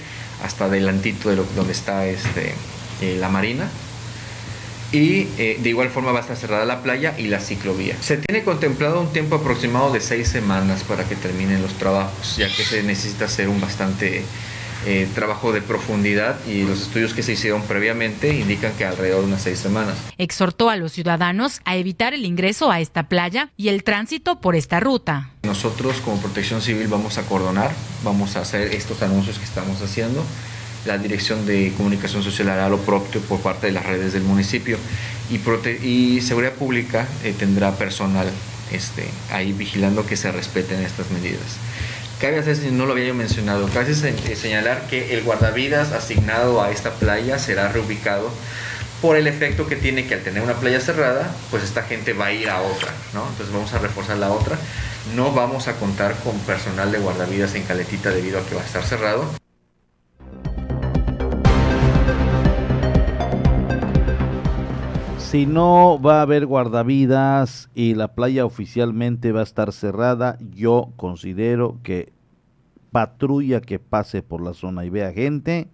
[0.44, 2.54] hasta adelantito de donde está este,
[3.02, 3.70] eh, la marina
[4.92, 7.96] y eh, de igual forma va a estar cerrada la playa y la ciclovía.
[8.02, 12.48] Se tiene contemplado un tiempo aproximado de seis semanas para que terminen los trabajos, ya
[12.48, 14.24] que se necesita hacer un bastante
[14.86, 19.28] eh, trabajo de profundidad y los estudios que se hicieron previamente indican que alrededor de
[19.28, 19.98] unas seis semanas.
[20.18, 24.56] Exhortó a los ciudadanos a evitar el ingreso a esta playa y el tránsito por
[24.56, 25.32] esta ruta.
[25.44, 27.72] Nosotros como protección civil vamos a cordonar,
[28.04, 30.24] vamos a hacer estos anuncios que estamos haciendo
[30.86, 34.78] la Dirección de Comunicación Social hará lo propio por parte de las redes del municipio
[35.30, 35.40] y,
[35.86, 38.28] y Seguridad Pública eh, tendrá personal
[38.72, 41.58] este, ahí vigilando que se respeten estas medidas.
[42.20, 47.40] Cabe hacer, no lo había mencionado, cabe señalar que el guardavidas asignado a esta playa
[47.40, 48.30] será reubicado
[49.02, 52.26] por el efecto que tiene que al tener una playa cerrada, pues esta gente va
[52.26, 53.26] a ir a otra, ¿no?
[53.30, 54.58] Entonces vamos a reforzar la otra.
[55.16, 58.66] No vamos a contar con personal de guardavidas en Caletita debido a que va a
[58.66, 59.39] estar cerrado.
[65.30, 70.92] Si no va a haber guardavidas y la playa oficialmente va a estar cerrada, yo
[70.96, 72.12] considero que
[72.92, 75.68] patrulla que pase por la zona y vea gente,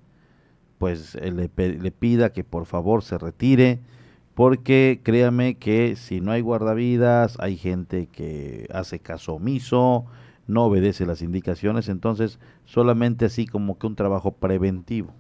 [0.78, 3.80] pues eh, le, le pida que por favor se retire,
[4.34, 10.04] porque créame que si no hay guardavidas, hay gente que hace caso omiso,
[10.48, 15.14] no obedece las indicaciones, entonces solamente así como que un trabajo preventivo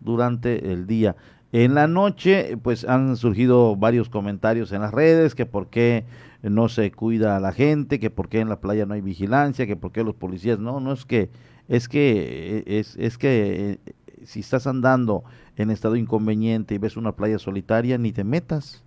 [0.00, 1.16] durante el día.
[1.52, 6.04] En la noche, pues han surgido varios comentarios en las redes que por qué
[6.42, 9.66] no se cuida a la gente, que por qué en la playa no hay vigilancia,
[9.66, 11.30] que por qué los policías no, no es que
[11.68, 13.94] es que es, es que eh,
[14.24, 15.24] si estás andando
[15.56, 18.84] en estado inconveniente y ves una playa solitaria, ni te metas.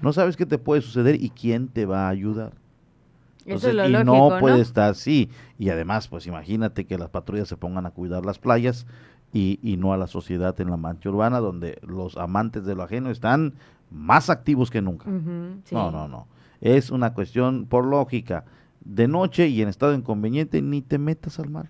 [0.00, 2.52] No sabes qué te puede suceder y quién te va a ayudar.
[3.44, 4.40] Eso es Entonces, lo y lógico, no ¿no?
[4.40, 5.30] puede estar así.
[5.58, 8.86] Y además, pues imagínate que las patrullas se pongan a cuidar las playas
[9.32, 12.82] y, y no a la sociedad en la mancha urbana, donde los amantes de lo
[12.82, 13.54] ajeno están
[13.90, 15.06] más activos que nunca.
[15.64, 15.74] Sí.
[15.74, 16.26] No, no, no.
[16.60, 18.44] Es una cuestión por lógica.
[18.84, 21.68] De noche y en estado inconveniente, ni te metas al mar.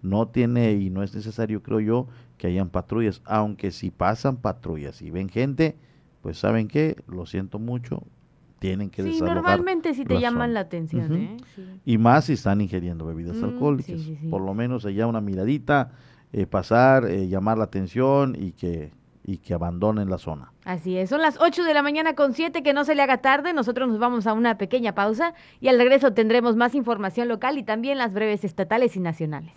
[0.00, 2.06] No tiene y no es necesario, creo yo,
[2.38, 3.20] que hayan patrullas.
[3.24, 5.76] Aunque si pasan patrullas y ven gente,
[6.22, 8.02] pues saben qué, lo siento mucho,
[8.58, 11.12] tienen que Sí, normalmente sí te la llaman la atención.
[11.14, 11.36] ¿eh?
[11.56, 11.64] Sí.
[11.84, 14.00] Y más si están ingiriendo bebidas Mm, alcohólicas.
[14.00, 14.28] sí, sí, sí.
[14.28, 15.90] Por lo menos allá una miradita,
[16.32, 18.92] eh, pasar, eh, llamar la atención y que,
[19.24, 20.52] y que abandonen la zona.
[20.64, 23.18] Así es, son las 8 de la mañana con 7, que no se le haga
[23.18, 23.52] tarde.
[23.52, 27.62] Nosotros nos vamos a una pequeña pausa y al regreso tendremos más información local y
[27.62, 29.52] también las breves estatales y nacionales.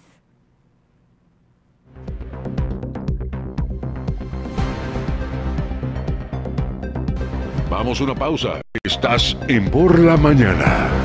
[7.69, 8.61] Vamos a una pausa.
[8.84, 11.04] Estás en Por la Mañana.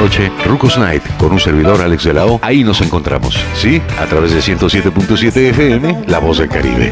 [0.45, 2.39] Rucos Night, con un servidor Alex de la O.
[2.41, 3.79] Ahí nos encontramos, ¿sí?
[3.99, 6.91] A través de 107.7 FM, La Voz del Caribe.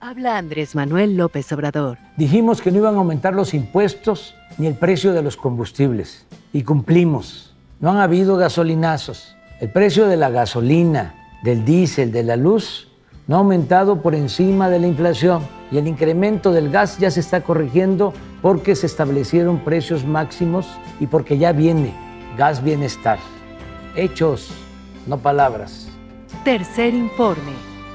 [0.00, 1.98] Habla Andrés Manuel López Obrador.
[2.16, 6.26] Dijimos que no iban a aumentar los impuestos ni el precio de los combustibles.
[6.52, 7.54] Y cumplimos.
[7.78, 9.36] No han habido gasolinazos.
[9.60, 11.14] El precio de la gasolina,
[11.44, 12.89] del diésel, de la luz,
[13.26, 15.42] no ha aumentado por encima de la inflación.
[15.70, 18.12] Y el incremento del gas ya se está corrigiendo
[18.42, 20.66] porque se establecieron precios máximos
[20.98, 21.94] y porque ya viene
[22.36, 23.18] gas bienestar.
[23.94, 24.50] Hechos,
[25.06, 25.88] no palabras.
[26.44, 27.69] Tercer informe.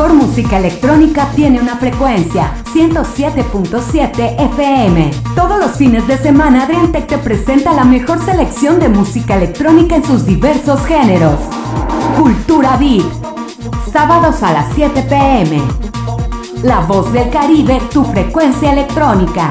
[0.00, 5.10] Mejor música electrónica tiene una frecuencia 107.7 FM.
[5.36, 10.04] Todos los fines de semana Adriantec te presenta la mejor selección de música electrónica en
[10.04, 11.38] sus diversos géneros.
[12.18, 13.04] Cultura Beat.
[13.92, 15.60] Sábados a las 7 pm.
[16.62, 19.50] La voz del Caribe, tu frecuencia electrónica.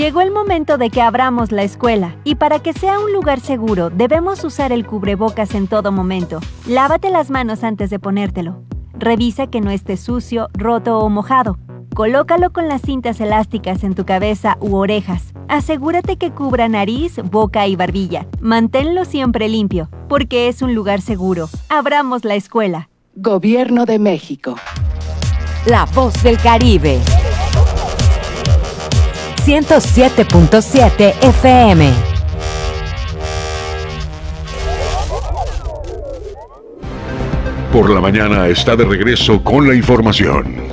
[0.00, 3.90] Llegó el momento de que abramos la escuela y para que sea un lugar seguro
[3.90, 6.40] debemos usar el cubrebocas en todo momento.
[6.66, 8.62] Lávate las manos antes de ponértelo.
[8.94, 11.58] Revisa que no esté sucio, roto o mojado.
[11.94, 15.34] Colócalo con las cintas elásticas en tu cabeza u orejas.
[15.48, 18.26] Asegúrate que cubra nariz, boca y barbilla.
[18.40, 21.50] Manténlo siempre limpio, porque es un lugar seguro.
[21.68, 22.88] Abramos la escuela.
[23.16, 24.54] Gobierno de México.
[25.66, 27.00] La voz del Caribe.
[29.40, 31.90] 107.7 FM.
[37.72, 40.69] Por la mañana está de regreso con la información.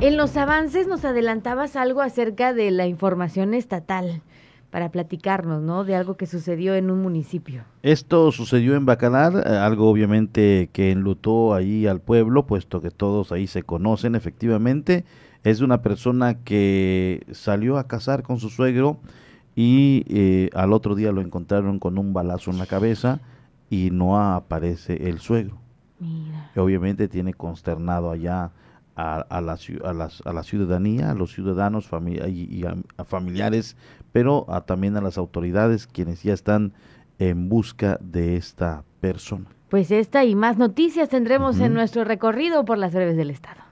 [0.00, 4.22] En los avances nos adelantabas algo acerca de la información estatal
[4.70, 5.84] para platicarnos, ¿no?
[5.84, 7.62] De algo que sucedió en un municipio.
[7.82, 13.30] Esto sucedió en Bacalar, eh, algo obviamente que enlutó ahí al pueblo, puesto que todos
[13.30, 15.04] ahí se conocen efectivamente.
[15.44, 18.98] Es una persona que salió a casar con su suegro
[19.54, 23.20] y eh, al otro día lo encontraron con un balazo en la cabeza
[23.70, 25.58] y no aparece el suegro.
[26.00, 26.50] Mira.
[26.56, 28.50] obviamente tiene consternado allá
[28.96, 31.88] a, a, la, a, las, a la ciudadanía, a los ciudadanos
[32.28, 33.76] y, a, familiares,
[34.12, 36.72] pero también a las autoridades quienes ya están
[37.18, 39.46] en busca de esta persona.
[39.68, 43.62] Pues esta y más noticias tendremos en nuestro recorrido por las breves del Estado.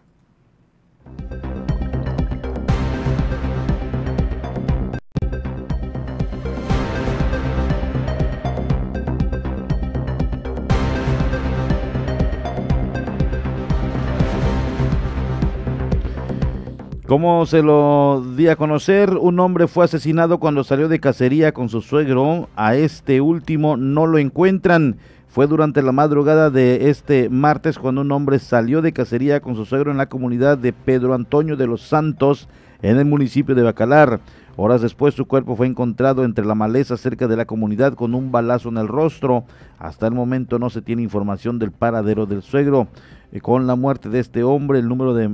[17.13, 21.69] Como se lo di a conocer, un hombre fue asesinado cuando salió de cacería con
[21.69, 22.49] su suegro.
[22.57, 24.97] A este último no lo encuentran.
[25.29, 29.67] Fue durante la madrugada de este martes cuando un hombre salió de cacería con su
[29.67, 32.49] suegro en la comunidad de Pedro Antonio de los Santos,
[32.81, 34.21] en el municipio de Bacalar.
[34.57, 38.33] Horas después su cuerpo fue encontrado entre la maleza cerca de la comunidad con un
[38.33, 39.45] balazo en el rostro.
[39.79, 42.89] Hasta el momento no se tiene información del paradero del suegro.
[43.33, 45.31] Eh, con la muerte de este hombre, el número de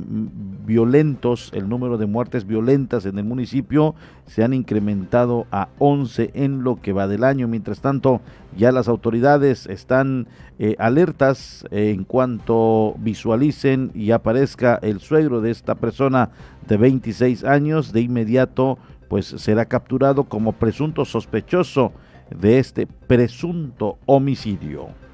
[0.64, 3.96] violentos, el número de muertes violentas en el municipio
[4.26, 7.48] se han incrementado a 11 en lo que va del año.
[7.48, 8.20] Mientras tanto,
[8.56, 10.28] ya las autoridades están
[10.60, 16.30] eh, alertas en cuanto visualicen y aparezca el suegro de esta persona
[16.68, 18.78] de 26 años, de inmediato
[19.08, 21.92] pues será capturado como presunto sospechoso
[22.30, 25.07] de este presunto homicidio.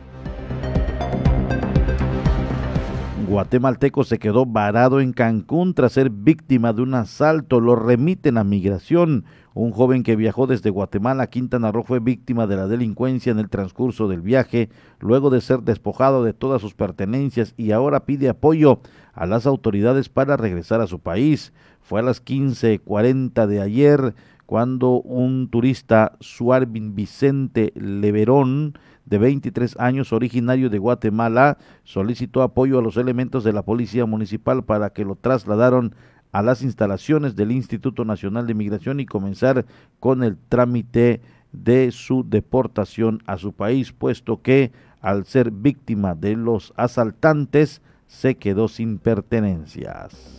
[3.35, 7.59] Guatemalteco se quedó varado en Cancún tras ser víctima de un asalto.
[7.59, 9.24] Lo remiten a migración.
[9.55, 13.41] Un joven que viajó desde Guatemala a Quintana Roo fue víctima de la delincuencia en
[13.41, 14.68] el transcurso del viaje,
[15.01, 18.78] luego de ser despojado de todas sus pertenencias y ahora pide apoyo
[19.14, 21.53] a las autoridades para regresar a su país.
[21.82, 24.14] Fue a las 15:40 de ayer
[24.47, 32.83] cuando un turista, Suarvin Vicente Leverón, de 23 años, originario de Guatemala, solicitó apoyo a
[32.83, 35.95] los elementos de la Policía Municipal para que lo trasladaron
[36.33, 39.67] a las instalaciones del Instituto Nacional de Migración y comenzar
[40.01, 41.21] con el trámite
[41.53, 48.37] de su deportación a su país, puesto que al ser víctima de los asaltantes se
[48.37, 50.37] quedó sin pertenencias.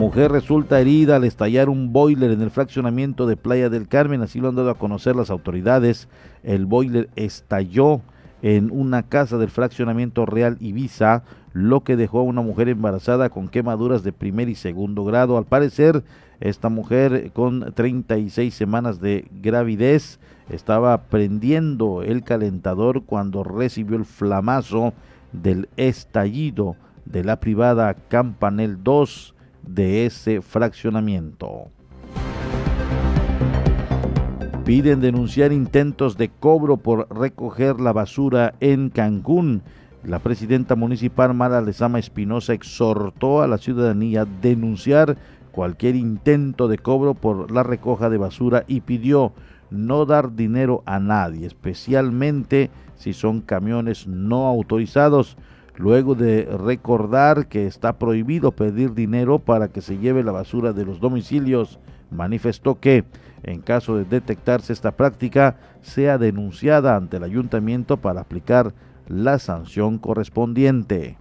[0.00, 4.40] Mujer resulta herida al estallar un boiler en el fraccionamiento de Playa del Carmen, así
[4.40, 6.08] lo han dado a conocer las autoridades.
[6.42, 8.00] El boiler estalló
[8.40, 11.22] en una casa del fraccionamiento Real Ibiza,
[11.52, 15.36] lo que dejó a una mujer embarazada con quemaduras de primer y segundo grado.
[15.36, 16.02] Al parecer,
[16.40, 24.94] esta mujer con 36 semanas de gravidez estaba prendiendo el calentador cuando recibió el flamazo
[25.32, 29.34] del estallido de la privada Campanel 2
[29.74, 31.70] de ese fraccionamiento.
[34.64, 39.62] Piden denunciar intentos de cobro por recoger la basura en Cancún.
[40.04, 45.16] La presidenta municipal Mara Lezama Espinosa exhortó a la ciudadanía a denunciar
[45.50, 49.32] cualquier intento de cobro por la recoja de basura y pidió
[49.70, 55.36] no dar dinero a nadie, especialmente si son camiones no autorizados
[55.80, 60.84] luego de recordar que está prohibido pedir dinero para que se lleve la basura de
[60.84, 63.04] los domicilios, manifestó que,
[63.42, 68.74] en caso de detectarse esta práctica, sea denunciada ante el ayuntamiento para aplicar
[69.08, 71.16] la sanción correspondiente.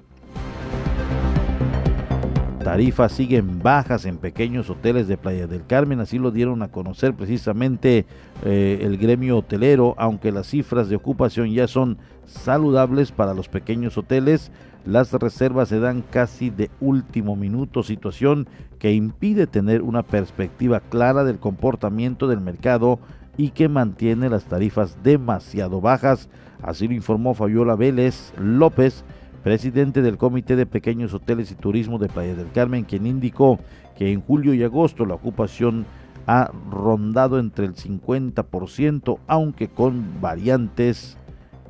[2.64, 7.14] Tarifas siguen bajas en pequeños hoteles de Playa del Carmen, así lo dieron a conocer
[7.14, 8.06] precisamente
[8.44, 11.98] eh, el gremio hotelero, aunque las cifras de ocupación ya son
[12.30, 14.52] saludables para los pequeños hoteles,
[14.86, 18.48] las reservas se dan casi de último minuto, situación
[18.80, 23.00] que impide tener una perspectiva clara del comportamiento del mercado
[23.38, 26.30] y que mantiene las tarifas demasiado bajas,
[26.62, 29.04] así lo informó Fabiola Vélez López,
[29.44, 33.60] presidente del Comité de Pequeños Hoteles y Turismo de Playa del Carmen, quien indicó
[33.98, 35.86] que en julio y agosto la ocupación
[36.28, 41.18] ha rondado entre el 50%, aunque con variantes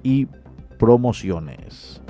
[0.04, 0.28] y
[0.80, 2.02] promociones.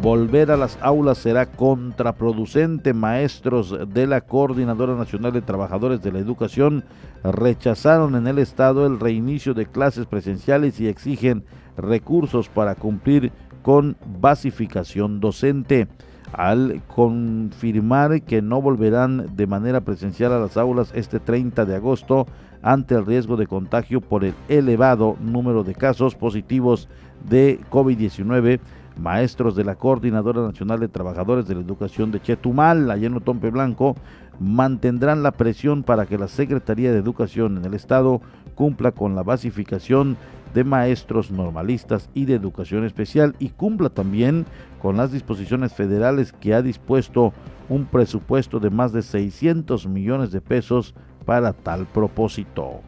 [0.00, 2.92] Volver a las aulas será contraproducente.
[2.92, 6.84] Maestros de la Coordinadora Nacional de Trabajadores de la Educación
[7.22, 11.42] rechazaron en el Estado el reinicio de clases presenciales y exigen
[11.78, 15.88] recursos para cumplir con basificación docente.
[16.34, 22.26] Al confirmar que no volverán de manera presencial a las aulas este 30 de agosto
[22.64, 26.88] ante el riesgo de contagio por el elevado número de casos positivos
[27.28, 28.58] de COVID-19,
[28.96, 33.50] maestros de la Coordinadora Nacional de Trabajadores de la Educación de Chetumal, allá en Tompe
[33.50, 33.96] Blanco,
[34.40, 38.22] mantendrán la presión para que la Secretaría de Educación en el Estado
[38.54, 40.16] cumpla con la basificación
[40.54, 44.46] de maestros normalistas y de educación especial y cumpla también
[44.80, 47.34] con las disposiciones federales que ha dispuesto
[47.68, 50.94] un presupuesto de más de 600 millones de pesos
[51.24, 52.80] para tal propósito.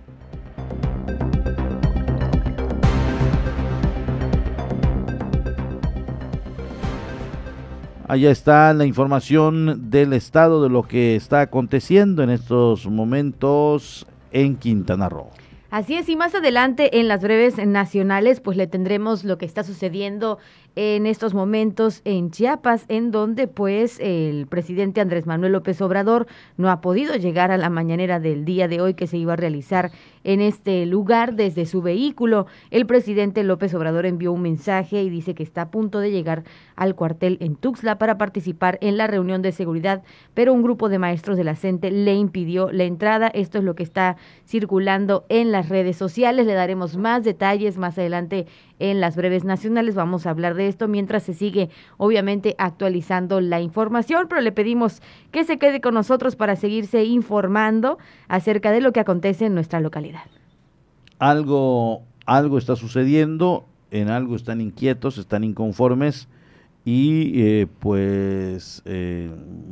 [8.08, 14.56] Allá está la información del estado de lo que está aconteciendo en estos momentos en
[14.56, 15.30] Quintana Roo.
[15.70, 19.64] Así es, y más adelante en las breves nacionales, pues le tendremos lo que está
[19.64, 20.38] sucediendo
[20.76, 26.26] en estos momentos en Chiapas, en donde pues el presidente Andrés Manuel López Obrador
[26.58, 29.36] no ha podido llegar a la mañanera del día de hoy que se iba a
[29.36, 29.90] realizar
[30.22, 32.46] en este lugar desde su vehículo.
[32.70, 36.44] El presidente López Obrador envió un mensaje y dice que está a punto de llegar
[36.76, 40.02] al cuartel en Tuxtla para participar en la reunión de seguridad,
[40.34, 43.28] pero un grupo de maestros de la CENTE le impidió la entrada.
[43.28, 46.44] Esto es lo que está circulando en las redes sociales.
[46.44, 48.46] Le daremos más detalles más adelante
[48.78, 49.94] en las breves nacionales.
[49.94, 55.02] Vamos a hablar de esto mientras se sigue, obviamente, actualizando la información, pero le pedimos
[55.30, 57.98] que se quede con nosotros para seguirse informando
[58.28, 60.24] acerca de lo que acontece en nuestra localidad.
[61.18, 66.28] Algo, algo está sucediendo, en algo están inquietos, están inconformes
[66.84, 69.30] y eh, pues eh,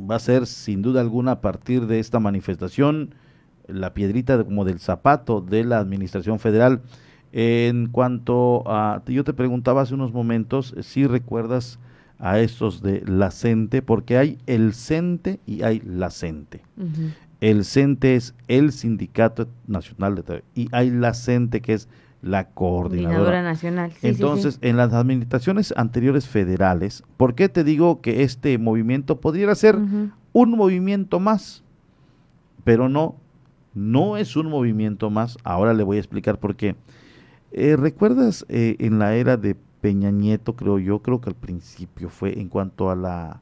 [0.09, 3.15] va a ser sin duda alguna a partir de esta manifestación
[3.67, 6.81] la piedrita como del zapato de la administración federal
[7.37, 11.79] en cuanto a, yo te preguntaba hace unos momentos si recuerdas
[12.17, 16.61] a estos de la CENTE, porque hay el CENTE y hay la CENTE.
[17.41, 21.89] El CENTE es el Sindicato Nacional de Trabajo y hay la CENTE que es
[22.21, 23.43] la coordinadora.
[23.43, 23.91] nacional.
[24.01, 29.77] Entonces, en las administraciones anteriores federales, ¿por qué te digo que este movimiento podría ser
[30.31, 31.65] un movimiento más?
[32.63, 33.17] Pero no,
[33.73, 35.37] no es un movimiento más.
[35.43, 36.77] Ahora le voy a explicar por qué.
[37.57, 42.09] Eh, ¿Recuerdas eh, en la era de Peña Nieto, creo yo, creo que al principio
[42.09, 43.39] fue en cuanto a la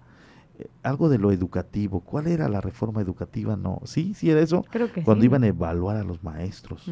[0.59, 1.99] eh, algo de lo educativo.
[2.01, 3.55] ¿Cuál era la reforma educativa?
[3.55, 4.65] No, sí, sí era eso.
[4.69, 6.87] Creo que Cuando iban a evaluar a los maestros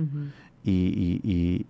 [0.64, 1.68] y, y, y,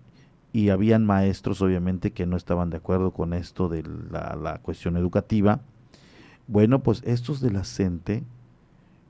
[0.58, 4.96] y, habían maestros, obviamente, que no estaban de acuerdo con esto de la, la cuestión
[4.96, 5.60] educativa.
[6.46, 8.24] Bueno, pues estos de la CENTE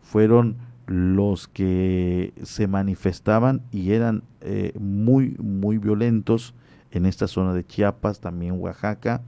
[0.03, 0.57] fueron
[0.93, 6.55] los que se manifestaban y eran eh, muy, muy violentos
[6.91, 9.23] en esta zona de Chiapas, también Oaxaca,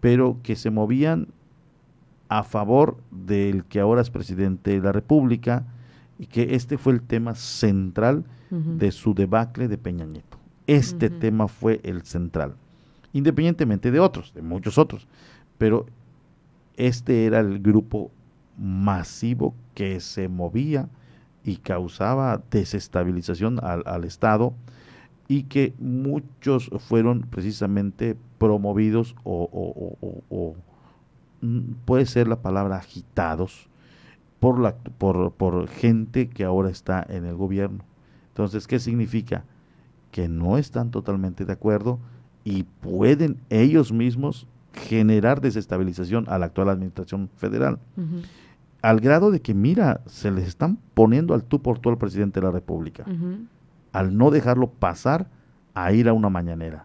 [0.00, 1.28] pero que se movían
[2.28, 5.64] a favor del que ahora es presidente de la República
[6.18, 10.38] y que este fue el tema central de su debacle de Peña Nieto.
[10.66, 12.54] Este tema fue el central,
[13.12, 15.08] independientemente de otros, de muchos otros,
[15.58, 15.86] pero
[16.76, 18.12] este era el grupo
[18.56, 20.88] masivo que se movía
[21.44, 24.54] y causaba desestabilización al, Estado
[25.28, 30.54] y que muchos fueron precisamente promovidos o,
[31.40, 33.68] mm, puede ser la palabra agitados
[34.40, 37.84] por, la, por, por gente que ahora está en el gobierno.
[38.28, 39.44] Entonces, ¿qué significa?
[40.10, 41.98] Que no están totalmente de acuerdo
[42.42, 47.78] y pueden ellos mismos generar desestabilización a la actual administración federal
[48.84, 52.40] al grado de que, mira, se les están poniendo al tú por tú al presidente
[52.40, 53.04] de la República,
[53.92, 55.26] al no dejarlo pasar
[55.72, 56.84] a ir a una mañanera.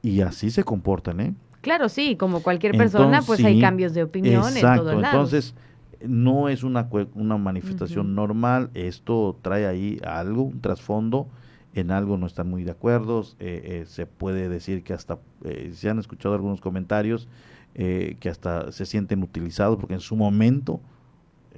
[0.00, 1.34] Y así se comportan, ¿eh?
[1.60, 5.04] Claro, sí, como cualquier persona, pues hay cambios de opinión en todos lados.
[5.04, 5.54] Entonces,
[6.02, 11.28] no es una, una manifestación normal, esto trae ahí algo, un trasfondo,
[11.74, 15.70] en algo no están muy de acuerdo, eh, eh, se puede decir que hasta, eh,
[15.74, 17.28] se han escuchado algunos comentarios,
[17.72, 20.80] que hasta se sienten utilizados porque en su momento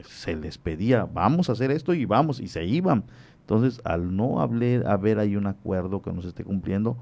[0.04, 3.04] se les pedía, vamos a hacer esto y vamos, y se iban.
[3.40, 6.96] Entonces, al no haber, haber ahí un acuerdo que no se esté cumpliendo,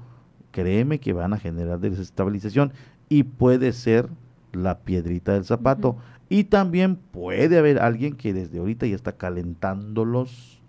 [0.51, 2.73] créeme que van a generar desestabilización
[3.09, 4.09] y puede ser
[4.51, 5.97] la piedrita del zapato.
[6.29, 10.61] Y también puede haber alguien que desde ahorita ya está calentándolos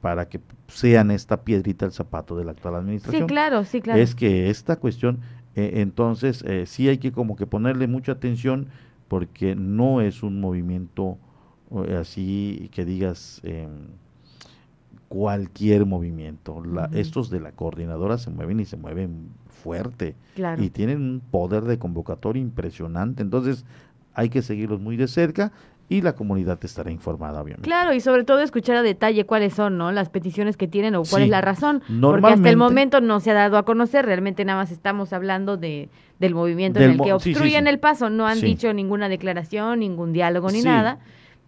[0.00, 3.22] para que sean esta piedrita del zapato de la actual administración.
[3.22, 4.00] Sí, claro, sí, claro.
[4.00, 5.20] Es que esta cuestión,
[5.56, 8.68] eh, entonces, eh, sí hay que como que ponerle mucha atención
[9.08, 11.18] porque no es un movimiento
[11.98, 13.88] así que digas em,
[15.08, 16.62] cualquier movimiento.
[16.92, 19.30] Estos de la coordinadora se mueven y se mueven
[19.62, 20.14] fuerte
[20.58, 23.22] y tienen un poder de convocatoria impresionante.
[23.22, 23.64] Entonces,
[24.14, 25.52] hay que seguirlos muy de cerca
[25.90, 27.66] y la comunidad estará informada, obviamente.
[27.66, 29.90] Claro, y sobre todo escuchar a detalle cuáles son ¿no?
[29.90, 33.30] las peticiones que tienen o cuál es la razón, porque hasta el momento no se
[33.30, 35.88] ha dado a conocer, realmente nada más estamos hablando de
[36.18, 40.50] del movimiento en el que obstruyen el paso, no han dicho ninguna declaración, ningún diálogo
[40.50, 40.98] ni nada,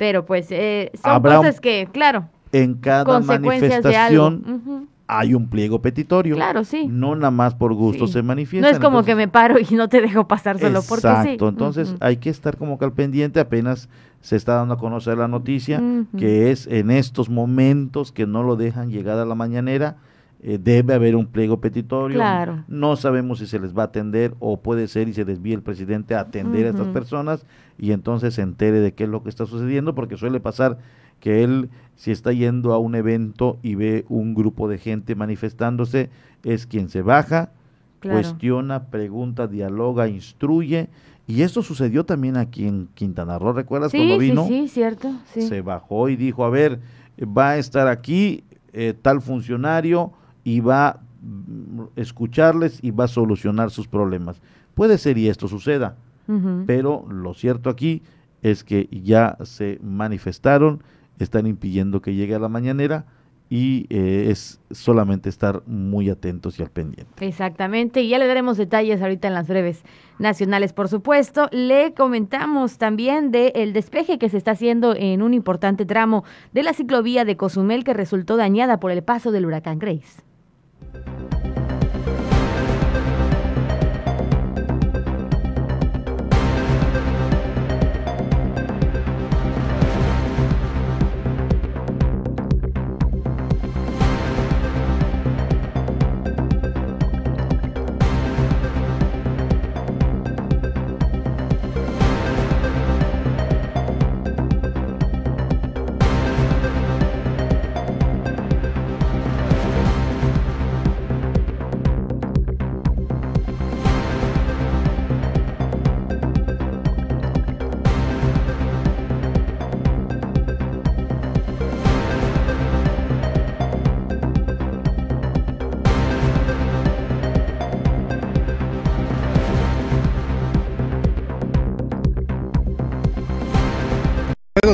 [0.01, 6.37] pero pues eh, son cosas que, claro, en cada manifestación hay un pliego petitorio.
[6.37, 6.87] Claro, sí.
[6.89, 8.67] No nada más por gusto se manifiesta.
[8.67, 11.09] No es como que me paro y no te dejo pasar solo porque sí.
[11.09, 13.91] Exacto, entonces hay que estar como que al pendiente, apenas
[14.23, 15.83] se está dando a conocer la noticia,
[16.17, 19.97] que es en estos momentos que no lo dejan llegar a la mañanera,
[20.43, 22.17] eh, debe haber un pliego petitorio.
[22.17, 22.65] Claro.
[22.67, 25.63] No sabemos si se les va a atender o puede ser y se desvíe el
[25.63, 27.45] presidente a atender a estas personas
[27.79, 30.79] y entonces se entere de qué es lo que está sucediendo, porque suele pasar
[31.19, 36.09] que él si está yendo a un evento y ve un grupo de gente manifestándose,
[36.43, 37.51] es quien se baja,
[38.01, 40.89] cuestiona, pregunta, dialoga, instruye.
[41.27, 44.47] Y esto sucedió también aquí en Quintana Roo, ¿recuerdas cuando vino?
[44.47, 45.13] Sí, sí, cierto.
[45.27, 46.81] Se bajó y dijo, a ver,
[47.23, 50.13] va a estar aquí eh, tal funcionario
[50.51, 54.41] y va a mm, escucharles y va a solucionar sus problemas.
[54.75, 55.97] Puede ser y esto suceda,
[56.67, 58.03] pero lo cierto aquí
[58.41, 60.81] es que ya se manifestaron,
[61.19, 63.05] están impidiendo que llegue a la mañanera
[63.49, 67.27] y eh, es solamente estar muy atentos y al pendiente.
[67.27, 69.83] Exactamente, y ya le daremos detalles ahorita en las breves
[70.21, 71.49] nacionales, por supuesto.
[71.51, 76.23] Le comentamos también del el despeje que se está haciendo en un importante tramo
[76.53, 80.30] de la ciclovía de Cozumel que resultó dañada por el paso del huracán Grace.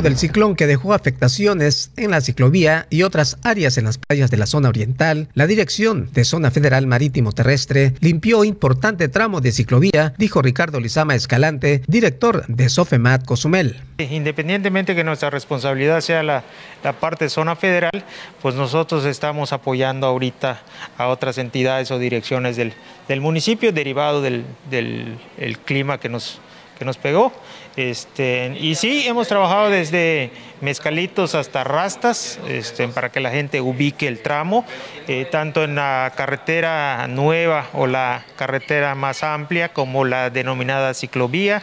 [0.01, 4.37] Del ciclón que dejó afectaciones en la ciclovía y otras áreas en las playas de
[4.37, 10.13] la zona oriental, la Dirección de Zona Federal Marítimo Terrestre limpió importante tramo de ciclovía,
[10.17, 13.81] dijo Ricardo Lizama Escalante, director de Sofemat Cozumel.
[13.97, 16.43] Independientemente que nuestra responsabilidad sea la,
[16.99, 18.03] parte zona federal,
[18.41, 20.61] pues nosotros estamos apoyando ahorita
[20.97, 22.73] a otras entidades o direcciones del,
[23.21, 24.45] municipio derivado del,
[25.65, 26.39] clima que nos
[27.01, 27.33] pegó.
[27.77, 34.07] Este, y sí, hemos trabajado desde mezcalitos hasta rastas este, para que la gente ubique
[34.07, 34.65] el tramo,
[35.07, 41.61] eh, tanto en la carretera nueva o la carretera más amplia como la denominada ciclovía.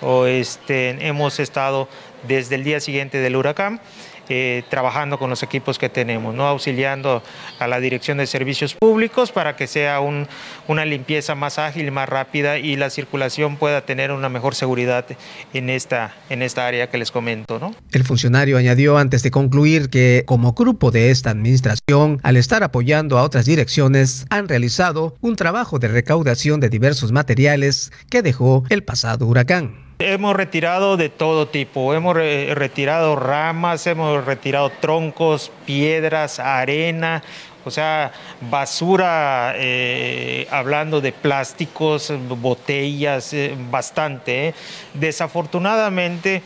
[0.00, 1.88] O este, hemos estado
[2.26, 3.80] desde el día siguiente del huracán
[4.28, 6.46] eh, trabajando con los equipos que tenemos, ¿no?
[6.46, 7.22] auxiliando
[7.58, 12.58] a la Dirección de Servicios Públicos para que sea una limpieza más ágil, más rápida
[12.58, 15.04] y la circulación pueda tener una mejor seguridad
[15.52, 17.72] en esta, en esta área que les comento.
[17.90, 23.18] El funcionario añadió antes de concluir que como grupo de esta administración, al estar apoyando
[23.18, 28.84] a otras direcciones, han realizado un trabajo de recaudación de diversos materiales que dejó el
[28.84, 29.81] pasado huracán.
[30.04, 37.22] Hemos retirado de todo tipo, hemos retirado ramas, hemos retirado troncos, piedras, arena,
[37.64, 44.48] O sea, basura, eh, hablando de plásticos, botellas, eh, bastante.
[44.48, 44.54] ¿eh?
[44.94, 46.42] Desafortunadamente,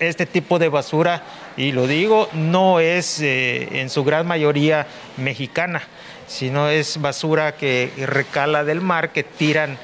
[0.00, 1.22] este tipo de basura,
[1.56, 5.82] y lo digo, no es en su gran mayoría mexicana,
[6.26, 9.78] sino es basura que recala del mar, que tiran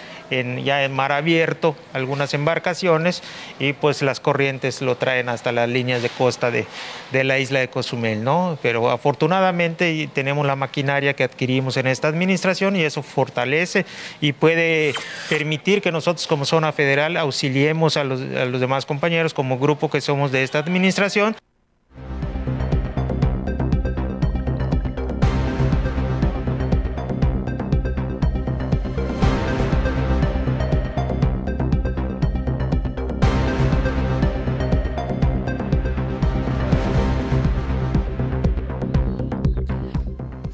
[0.65, 3.23] ya en mar abierto algunas embarcaciones
[3.59, 6.67] y pues las corrientes lo traen hasta las líneas de costa de,
[7.13, 8.59] de la isla de Cozumel, ¿no?
[8.63, 13.85] Pero afortunadamente tenemos la maquinaria que adquirimos en esta administración y eso fortalece
[14.21, 14.95] y puede
[15.29, 19.91] permitir que nosotros como zona federal auxiliemos a los, a los demás compañeros como grupo
[19.91, 21.37] que somos de esta administración.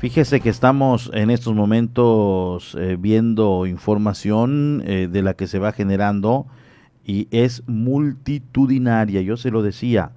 [0.08, 5.72] Fíjese que estamos en estos momentos eh, viendo información eh, de la que se va
[5.72, 6.46] generando
[7.04, 9.20] y es multitudinaria.
[9.20, 10.12] Yo se lo decía,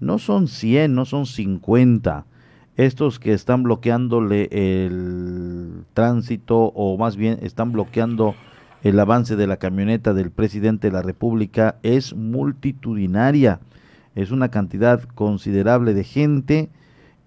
[0.00, 2.26] no son 100, no son 50.
[2.76, 8.34] Estos que están bloqueándole el tránsito o más bien están bloqueando
[8.82, 13.60] el avance de la camioneta del presidente de la República es multitudinaria.
[14.16, 16.68] Es una cantidad considerable de gente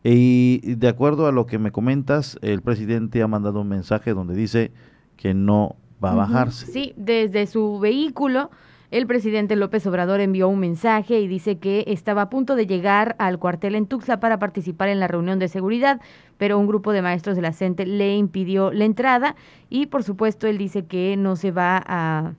[0.04, 4.36] y de acuerdo a lo que me comentas, el presidente ha mandado un mensaje donde
[4.36, 4.72] dice
[5.18, 6.66] que no va a bajarse.
[6.68, 8.50] Sí, desde su vehículo,
[8.92, 13.16] el presidente López Obrador envió un mensaje y dice que estaba a punto de llegar
[13.20, 16.02] al cuartel en Tuxtla para participar en la reunión de seguridad,
[16.38, 19.36] pero un grupo de maestros de la CENTE le impidió la entrada
[19.70, 22.34] y por supuesto él dice que no se va a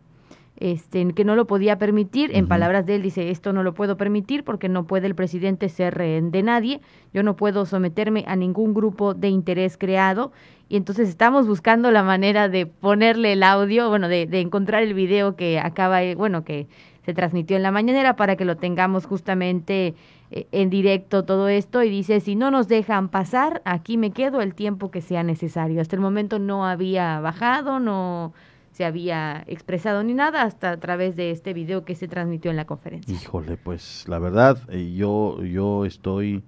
[0.61, 2.31] este, que no lo podía permitir.
[2.37, 5.69] En palabras de él dice, esto no lo puedo permitir porque no puede el presidente
[5.69, 6.81] ser rehén de nadie,
[7.13, 10.33] yo no puedo someterme a ningún grupo de interés creado.
[10.69, 14.95] Y entonces estamos buscando la manera de ponerle el audio, bueno, de, de encontrar el
[14.95, 16.69] video que acaba, bueno, que
[17.05, 19.95] se transmitió en la mañanera para que lo tengamos justamente
[20.31, 24.43] eh, en directo todo esto y dice, si no nos dejan pasar, aquí me quedo
[24.43, 25.81] el tiempo que sea necesario.
[25.81, 28.33] Hasta el momento no había bajado, no
[28.73, 32.57] se había expresado ni nada hasta a través de este video que se transmitió en
[32.57, 33.15] la conferencia.
[33.15, 36.43] Híjole, pues la verdad, eh, yo, yo estoy,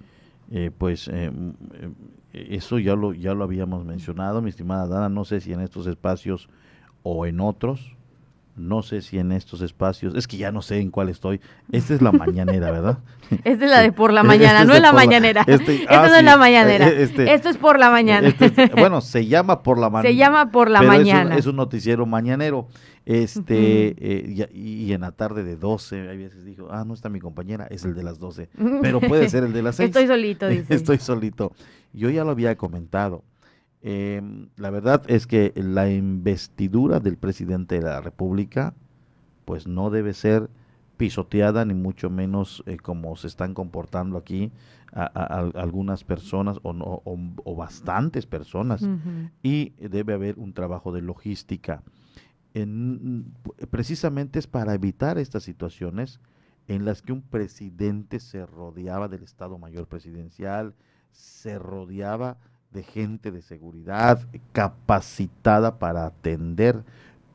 [0.50, 1.30] eh, pues eh,
[2.32, 5.86] eso ya lo, ya lo habíamos mencionado, mi estimada Dana, no sé si en estos
[5.86, 6.48] espacios
[7.02, 7.96] o en otros,
[8.54, 11.40] no sé si en estos espacios, es que ya no sé en cuál estoy.
[11.70, 12.98] Esta es la mañanera, ¿verdad?
[13.44, 15.44] Esta es la de por la mañana, no es la mañanera.
[15.52, 16.88] Este, Esta no es la mañanera.
[16.88, 18.28] Este, Esto es por la mañana.
[18.28, 20.08] Este, bueno, se llama por la mañana.
[20.08, 21.36] Se llama por la mañana.
[21.36, 22.68] Es un, noticiero mañanero.
[23.04, 27.20] Este, eh, y, en la tarde de 12, hay veces dijo, ah, no está mi
[27.20, 28.50] compañera, es el de las 12.
[28.80, 29.88] Pero puede ser el de las 6.
[29.88, 30.74] Estoy solito, dice.
[30.74, 31.52] Estoy solito.
[31.92, 33.24] Yo ya lo había comentado
[33.82, 34.22] eh,
[34.56, 38.74] la verdad es que la investidura del presidente de la República,
[39.44, 40.48] pues no debe ser
[40.96, 44.52] pisoteada ni mucho menos eh, como se están comportando aquí
[44.92, 48.86] a, algunas personas o, no, o, bastantes personas
[49.42, 51.82] y debe haber un trabajo de logística.
[52.54, 53.32] En,
[53.70, 56.20] precisamente es para evitar estas situaciones
[56.68, 60.74] en las que un presidente se rodeaba del Estado Mayor Presidencial,
[61.10, 62.36] se rodeaba
[62.72, 64.20] de gente de seguridad
[64.52, 66.84] capacitada para atender.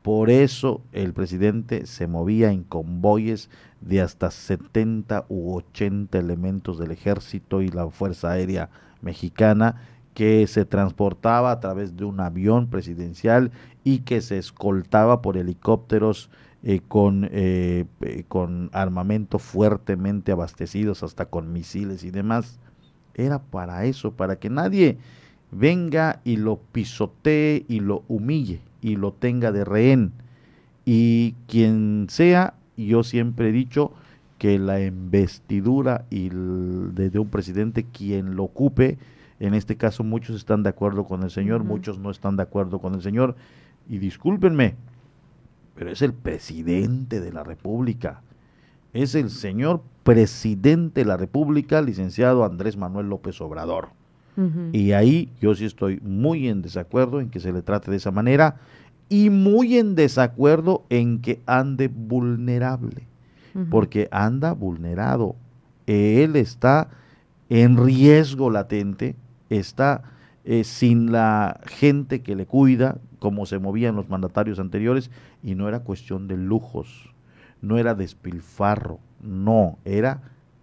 [0.02, 6.90] Por eso el presidente se movía en convoyes de hasta 70 u 80 elementos del
[6.90, 8.70] ejército y la Fuerza Aérea
[9.00, 9.76] Mexicana
[10.14, 13.52] que se transportaba a través de un avión presidencial
[13.84, 16.28] y que se escoltaba por helicópteros
[16.64, 22.58] eh, con, eh, eh, con armamento fuertemente abastecidos, hasta con misiles y demás.
[23.14, 24.98] Era para eso, para que nadie
[25.50, 30.12] venga y lo pisotee y lo humille y lo tenga de rehén.
[30.84, 33.92] Y quien sea, yo siempre he dicho
[34.38, 38.98] que la investidura y de, un presidente, quien lo ocupe,
[39.40, 42.78] en este caso muchos están de acuerdo con el Señor, muchos no están de acuerdo
[42.78, 43.36] con el Señor.
[43.88, 44.76] Y discúlpenme,
[45.74, 48.22] pero es el presidente de la República.
[48.92, 53.90] Es el señor presidente de la República, licenciado Andrés Manuel López Obrador.
[54.72, 58.12] Y ahí yo sí estoy muy en desacuerdo en que se le trate de esa
[58.12, 58.56] manera
[59.08, 63.02] y muy en desacuerdo en que ande vulnerable,
[63.70, 65.34] porque anda vulnerado.
[65.86, 66.88] Él está
[67.48, 69.16] en riesgo latente,
[69.48, 70.02] está
[70.44, 75.10] eh, sin la gente que le cuida, como se movían los mandatarios anteriores,
[75.42, 77.12] y no era cuestión de lujos,
[77.60, 80.20] no era despilfarro, no, era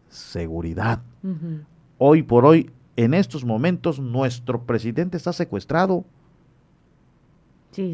[0.08, 1.02] seguridad.
[1.98, 6.06] Hoy por hoy en estos momentos nuestro presidente está secuestrado.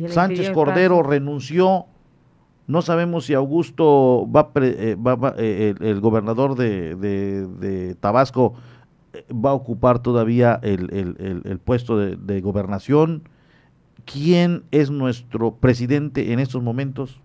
[0.07, 1.85] Sánchez Cordero renunció.
[2.67, 4.95] No sabemos si Augusto va, eh,
[5.37, 8.53] eh, el, gobernador de, Tabasco
[9.13, 13.23] eh, va a ocupar todavía el, puesto de, gobernación.
[14.05, 17.19] ¿Quién es nuestro presidente en estos momentos?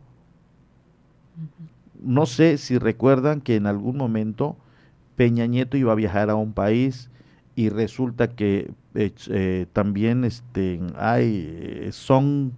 [2.01, 4.57] No sé si recuerdan que en algún momento
[5.15, 7.11] Peña Nieto iba a viajar a un país
[7.57, 8.71] y resulta que
[9.73, 12.53] también este, hay, son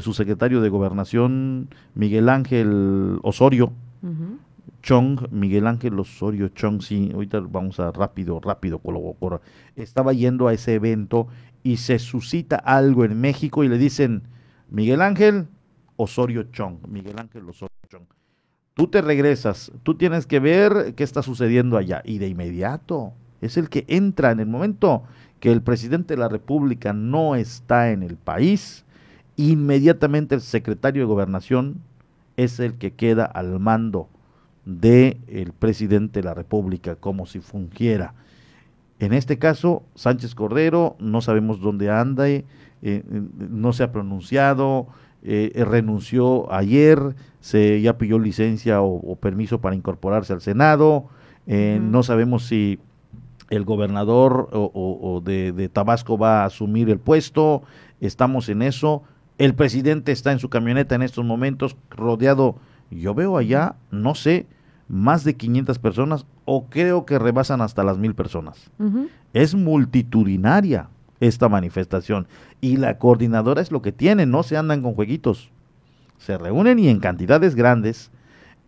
[0.00, 3.72] su secretario de Gobernación, Miguel Ángel Osorio,
[4.82, 8.80] Chong, Miguel Ángel Osorio Chong, sí, ahorita vamos a rápido, rápido,
[9.76, 11.28] estaba yendo a ese evento
[11.62, 14.24] y se suscita algo en México y le dicen,
[14.68, 15.46] Miguel Ángel
[15.96, 18.04] Osorio Chong, Miguel Ángel Osorio Chong,
[18.74, 23.14] tú te regresas, tú tienes que ver qué está sucediendo allá y de inmediato
[23.44, 25.02] es el que entra en el momento
[25.40, 28.84] que el presidente de la República no está en el país,
[29.36, 31.82] inmediatamente el secretario de gobernación
[32.36, 34.08] es el que queda al mando
[34.64, 38.14] del el presidente de la República, como si fungiera.
[38.98, 42.44] En este caso, Sánchez Cordero, no sabemos dónde anda, eh,
[42.82, 43.02] eh,
[43.50, 44.86] no se ha pronunciado,
[45.22, 51.08] eh, renunció ayer, se ya pidió licencia o, permiso para incorporarse al Senado,
[51.46, 52.78] no sabemos si
[53.50, 57.62] el gobernador o, de, de Tabasco va a asumir el puesto,
[58.00, 59.02] estamos en eso,
[59.38, 62.56] el presidente está en su camioneta en estos momentos rodeado,
[62.90, 64.46] yo veo allá, no sé,
[64.88, 68.70] más de 500 personas o creo que rebasan hasta las mil personas.
[69.32, 70.88] Es multitudinaria
[71.20, 72.26] esta manifestación
[72.60, 75.50] y la coordinadora es lo que tiene, no se andan con jueguitos.
[76.18, 78.10] Se reúnen y en cantidades grandes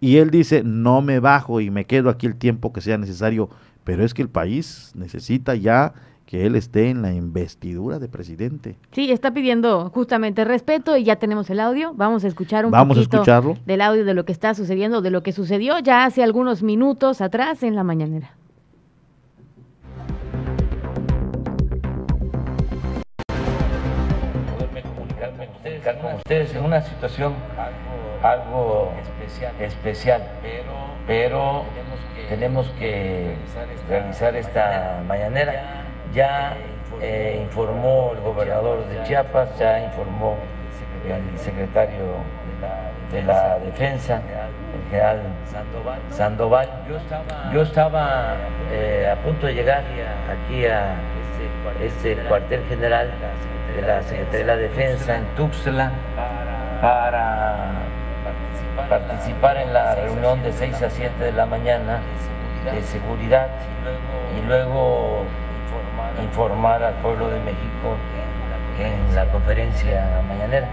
[0.01, 3.49] y él dice, no me bajo y me quedo aquí el tiempo que sea necesario,
[3.87, 5.95] pero es que el país necesita ya
[6.27, 8.77] que él esté en la investidura de presidente.
[8.91, 11.95] Sí, está pidiendo justamente respeto y ya tenemos el audio.
[11.95, 13.57] Vamos a escuchar un Vamos poquito a escucharlo.
[13.65, 17.21] del audio de lo que está sucediendo, de lo que sucedió ya hace algunos minutos
[17.21, 18.36] atrás en la mañanera.
[25.67, 27.35] Comunicarme con ustedes en una situación
[28.23, 28.93] algo
[29.61, 30.23] especial,
[31.07, 31.65] pero
[32.29, 33.35] tenemos que
[33.89, 35.83] realizar esta mañanera.
[36.15, 36.57] Ya
[37.01, 40.37] eh, informó el gobernador de Chiapas, ya informó
[41.07, 42.05] el secretario
[43.13, 45.21] de la Defensa, el general
[46.11, 46.69] Sandoval.
[47.53, 48.35] Yo estaba
[48.73, 49.85] eh, a punto de llegar
[50.31, 50.95] aquí a
[51.83, 53.11] este cuartel general
[53.77, 55.93] de la Secretaría de la Defensa en Tuxtla
[56.81, 57.73] para
[58.89, 62.01] participar en la reunión de 6 a 7 de la mañana
[62.73, 63.49] de seguridad
[64.37, 65.25] y luego
[66.23, 67.97] informar al pueblo de México
[68.79, 70.69] en la conferencia mañanera.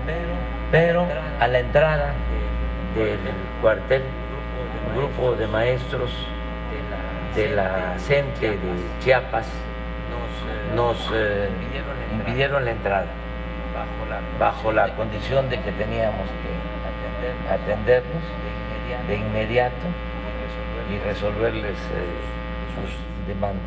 [0.71, 1.05] Pero
[1.39, 2.13] a la entrada
[2.95, 3.19] del
[3.61, 4.03] cuartel,
[4.89, 6.11] un grupo de maestros
[7.35, 8.57] de la CENTE de
[9.01, 9.47] Chiapas
[10.75, 11.49] nos eh,
[12.13, 13.07] impidieron la entrada
[14.39, 18.23] bajo la condición de que teníamos que atenderlos
[19.07, 19.87] de inmediato
[20.91, 22.13] y resolverles eh,
[22.75, 23.61] sus demandas.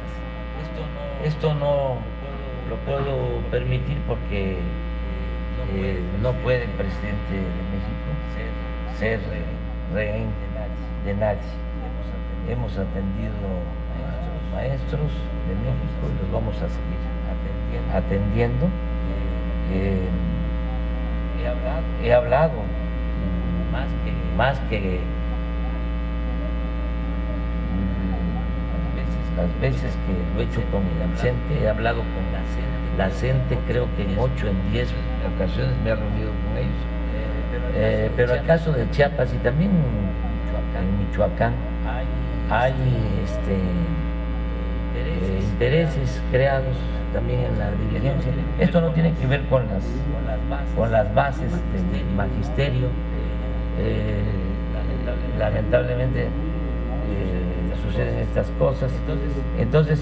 [1.25, 1.99] Esto no
[2.69, 4.59] lo puedo permitir porque
[5.75, 7.41] eh, no puede el presidente de
[7.73, 9.21] México ser
[9.95, 10.31] rehén
[11.05, 11.39] de nadie.
[12.49, 13.33] Hemos atendido
[14.55, 15.11] maestros
[15.49, 17.01] de México y los vamos a seguir
[17.95, 18.67] atendiendo.
[19.73, 20.09] Eh,
[22.03, 22.53] he hablado,
[24.37, 25.01] más que
[29.37, 33.87] las veces que lo he hecho con la gente, he hablado con la gente, creo
[33.97, 34.89] que en 8, en 10
[35.37, 36.83] ocasiones me he reunido con ellos.
[37.75, 41.53] Eh, pero el caso de Chiapas y también en Michoacán
[42.51, 42.73] hay
[43.25, 43.59] este,
[45.07, 46.77] eh, intereses creados
[47.13, 48.33] también en la dirigencia.
[48.59, 49.85] Esto no tiene que ver con las,
[50.77, 51.51] con las bases
[51.93, 52.89] del magisterio.
[53.79, 54.23] Eh,
[55.39, 56.29] lamentablemente
[57.87, 58.91] suceden estas cosas.
[59.59, 60.01] Entonces,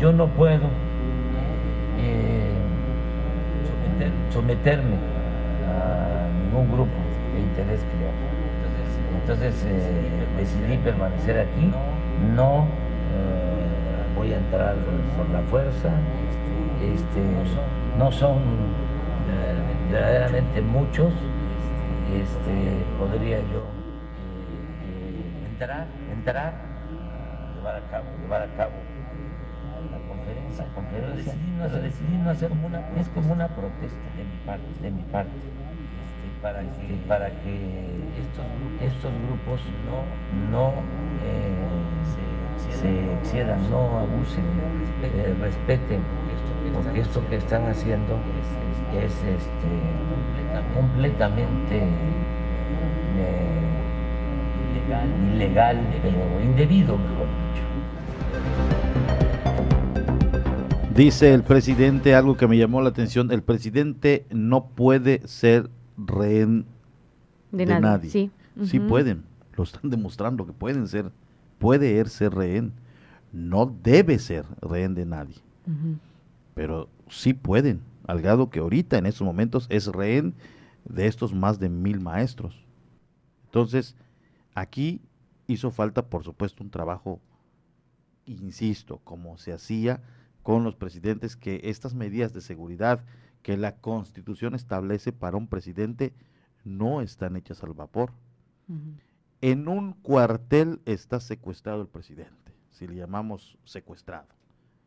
[0.00, 0.68] yo no puedo
[1.98, 2.52] eh,
[4.32, 4.96] someterme
[5.68, 6.92] a ningún grupo
[7.34, 8.34] de interés creado.
[9.20, 11.72] Entonces eh, decidí permanecer aquí,
[12.36, 12.66] no
[13.14, 13.43] eh,
[14.32, 14.74] entrar
[15.16, 15.90] por la fuerza,
[16.80, 17.20] este,
[17.98, 18.38] no son
[19.90, 21.12] verdaderamente muchos,
[22.12, 23.64] este, podría yo
[25.50, 26.54] entrar, entrar
[27.54, 28.72] llevar a cabo, llevar a cabo
[29.90, 30.66] la conferencia.
[30.90, 35.30] pero decidí no hacer una, es como una protesta de mi parte, de mi parte.
[35.30, 37.54] Este, para que, para que
[38.20, 38.44] estos,
[38.82, 40.04] estos grupos no,
[40.50, 40.72] no
[41.24, 41.54] eh,
[42.04, 44.44] se, se excedan, no abusen,
[45.02, 46.00] eh, respeten,
[46.74, 48.18] porque esto que están haciendo
[48.98, 49.68] es, este,
[50.74, 51.82] completamente
[53.18, 53.74] eh,
[55.34, 57.64] ilegal, pero indebido, mejor dicho.
[60.94, 66.66] Dice el presidente algo que me llamó la atención, el presidente no puede ser rehén
[67.50, 68.10] De de, nadie, nadie.
[68.64, 68.78] sí.
[68.80, 69.24] Pueden,
[69.56, 71.10] lo están demostrando que pueden ser,
[71.64, 72.74] puede él ser rehén,
[73.32, 75.36] no debe ser rehén de nadie,
[76.52, 80.34] pero sí pueden, al grado que ahorita en estos momentos es rehén
[80.84, 82.62] de estos más de mil maestros.
[83.46, 83.96] Entonces,
[84.54, 85.00] aquí
[85.46, 87.18] hizo falta, por supuesto, un trabajo,
[88.26, 90.02] insisto, como se hacía
[90.42, 93.06] con los presidentes, que estas medidas de seguridad
[93.40, 96.12] que la constitución establece para un presidente
[96.62, 98.12] no están hechas al vapor.
[99.40, 104.28] En un cuartel está secuestrado el presidente, si le llamamos secuestrado.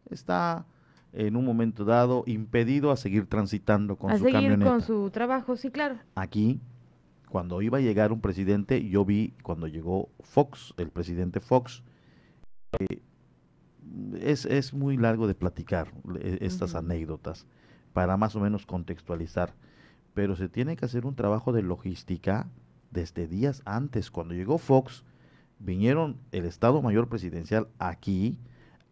[0.10, 0.66] Está
[1.14, 4.72] en un momento dado impedido a seguir transitando con a su seguir camioneta.
[4.72, 5.98] con su trabajo, sí, claro.
[6.16, 6.60] Aquí,
[7.30, 11.84] cuando iba a llegar un presidente, yo vi cuando llegó Fox, el presidente Fox,
[12.80, 13.02] eh,
[14.20, 17.46] es, es muy largo de platicar eh, estas anécdotas
[17.94, 19.54] para más o menos contextualizar,
[20.14, 22.48] pero se tiene que hacer un trabajo de logística
[22.92, 24.12] desde días antes.
[24.12, 25.04] Cuando llegó Fox,
[25.60, 28.40] vinieron el Estado Mayor Presidencial aquí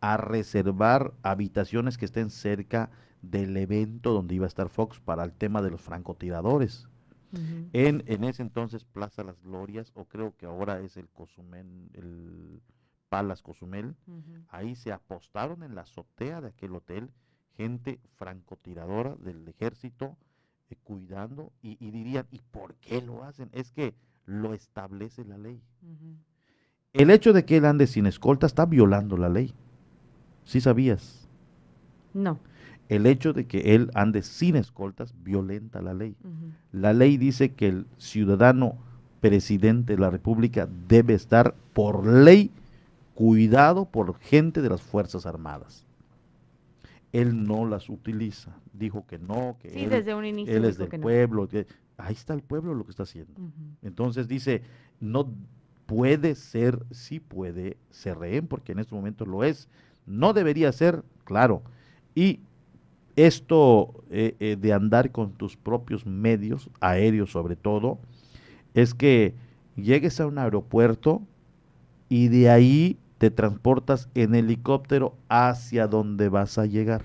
[0.01, 2.91] a reservar habitaciones que estén cerca
[3.21, 6.87] del evento donde iba a estar Fox para el tema de los francotiradores.
[7.73, 12.61] En, en ese entonces Plaza Las Glorias, o creo que ahora es el Cozumel, el
[13.09, 13.95] Palas Cozumel,
[14.47, 17.11] ahí se apostaron en la azotea de aquel hotel
[17.55, 20.17] gente francotiradora del ejército
[20.69, 23.49] eh, cuidando y, y dirían, ¿y por qué lo hacen?
[23.53, 23.95] Es que
[24.25, 25.61] lo establece la ley.
[26.93, 29.53] El hecho de que él ande sin escolta está violando la ley.
[30.43, 31.27] ¿Sí sabías?
[32.13, 32.39] No.
[32.87, 36.15] El hecho de que él ande sin escoltas violenta la ley.
[36.71, 38.77] La ley dice que el ciudadano
[39.21, 42.51] presidente de la República debe estar por ley
[43.15, 45.84] cuidado por gente de las Fuerzas Armadas.
[47.19, 48.55] Él no las utiliza.
[48.73, 51.03] Dijo que no, que Sí, él, desde un inicio él es del que no.
[51.03, 51.47] pueblo.
[51.47, 51.65] que-
[51.97, 53.33] ahí está el pueblo lo que está haciendo.
[53.81, 54.61] Entonces dice,
[54.99, 55.31] no
[55.85, 59.69] puede ser, sí puede ser rehén, porque en estos momentos lo es.
[60.05, 61.61] No debería ser, claro.
[62.15, 62.39] Y
[63.15, 67.99] esto eh, eh, de andar con tus propios medios, aéreos sobre todo,
[68.73, 69.33] es que
[69.77, 71.21] llegues a un aeropuerto
[72.09, 77.03] y de ahí te transportas en helicóptero hacia donde vas a llegar.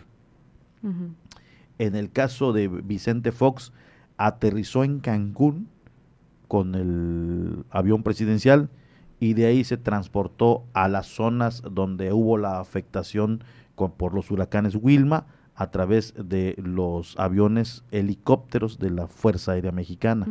[1.79, 3.73] En el caso de Vicente Fox,
[4.17, 5.69] aterrizó en Cancún
[6.49, 8.69] con el avión presidencial
[9.19, 13.45] y de ahí se transportó a las zonas donde hubo la afectación
[13.75, 19.73] con- por los huracanes Wilma a través de los aviones helicópteros de la Fuerza Aérea
[19.73, 20.27] Mexicana.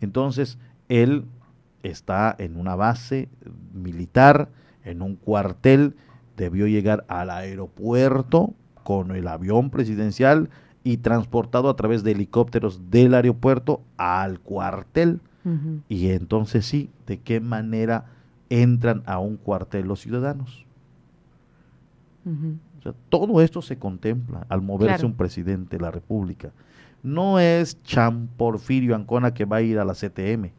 [0.00, 1.24] Entonces, él
[1.82, 3.28] está en una base
[3.72, 4.50] militar,
[4.84, 5.94] en un cuartel,
[6.36, 10.50] debió llegar al aeropuerto con el avión presidencial
[10.82, 15.20] y transportado a través de helicópteros del aeropuerto al cuartel.
[15.90, 18.06] Y entonces sí, ¿de qué manera
[18.48, 20.64] entran a un cuartel los ciudadanos?
[22.24, 22.56] Ujú.
[22.78, 25.08] O sea, todo esto se contempla al moverse Claro.
[25.08, 26.50] un presidente de la República.
[27.02, 30.52] No es Chan Porfirio Ancona que va a ir a la CTM.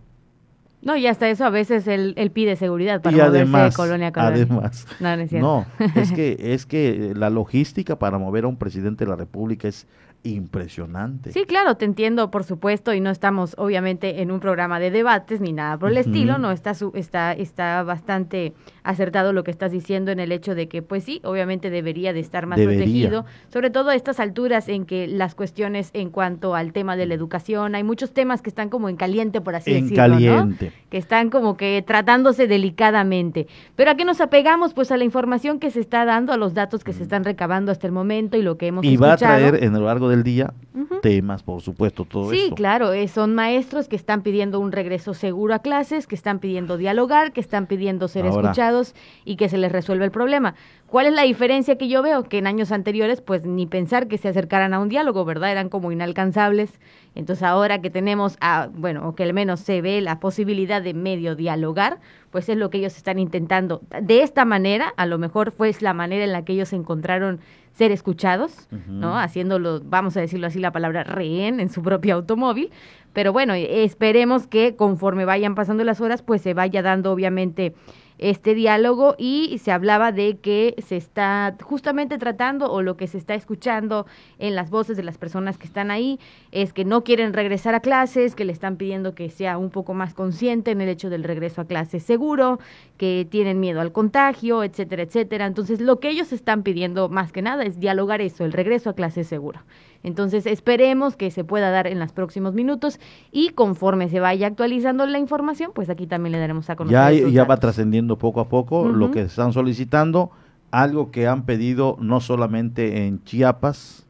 [0.81, 3.75] No, y hasta eso a veces él, él pide seguridad para y moverse además, de
[3.75, 4.43] colonia a colonia.
[4.43, 5.65] además, No, no es cierto.
[5.79, 9.67] no, es que es que la logística para mover a un presidente de la República
[9.67, 9.87] es
[10.25, 11.31] impresionante.
[11.31, 15.41] Sí, claro, te entiendo, por supuesto, y no estamos obviamente en un programa de debates
[15.41, 19.71] ni nada por el estilo, no está su, está está bastante acertado lo que estás
[19.71, 22.83] diciendo en el hecho de que pues sí, obviamente debería de estar más Debería.
[22.85, 27.05] protegido, sobre todo a estas alturas en que las cuestiones en cuanto al tema de
[27.05, 30.13] la educación, hay muchos temas que están como en caliente por así En decirlo, ¿no?
[30.13, 30.71] caliente.
[30.89, 33.47] que están como que tratándose delicadamente.
[33.75, 36.53] Pero a qué nos apegamos pues a la información que se está dando, a los
[36.53, 39.17] datos que se están recabando hasta el momento y lo que hemos Y va a
[39.17, 40.53] traer en lo largo del día
[41.01, 42.55] temas, por supuesto, todo Sí, esto.
[42.55, 46.77] claro, eh, son maestros que están pidiendo un regreso seguro a clases, que están pidiendo
[46.77, 50.55] dialogar, que están pidiendo ser Ahora- escuchados y que se les resuelva el problema.
[50.95, 52.23] ¿Cuál es la diferencia que yo veo?
[52.23, 55.51] Que en años anteriores, pues ni pensar que se acercaran a un diálogo, ¿verdad?
[55.51, 56.79] Eran como inalcanzables.
[57.15, 60.93] Entonces ahora que tenemos, a, bueno, o que al menos se ve la posibilidad de
[60.93, 61.99] medio dialogar,
[62.31, 63.81] pues es lo que ellos están intentando.
[64.01, 67.41] De esta manera, a lo mejor fue la manera en la que ellos encontraron
[67.73, 69.19] ser escuchados, ¿no?
[69.19, 72.71] Haciéndolo, vamos a decirlo así, la palabra rehén en su propio automóvil.
[73.11, 77.73] Pero bueno, esperemos que conforme vayan pasando las horas, pues se vaya dando obviamente
[78.17, 83.17] este diálogo y se hablaba de que se está justamente tratando o lo que se
[83.17, 84.05] está escuchando
[84.39, 86.19] en las voces de las personas que están ahí
[86.51, 89.93] es que no quieren regresar a clases, que le están pidiendo que sea un poco
[89.93, 92.59] más consciente en el hecho del regreso a clases seguro,
[92.97, 95.45] que tienen miedo al contagio, etcétera, etcétera.
[95.45, 98.93] Entonces, lo que ellos están pidiendo más que nada es dialogar eso, el regreso a
[98.93, 99.61] clases seguro.
[100.05, 102.99] Entonces esperemos que se pueda dar en los próximos minutos
[103.31, 107.23] y conforme se vaya actualizando la información, pues aquí también le daremos a conocer.
[107.23, 110.31] Ya, ya va trascendiendo poco a poco lo que están solicitando,
[110.71, 114.05] algo que han pedido no solamente en Chiapas,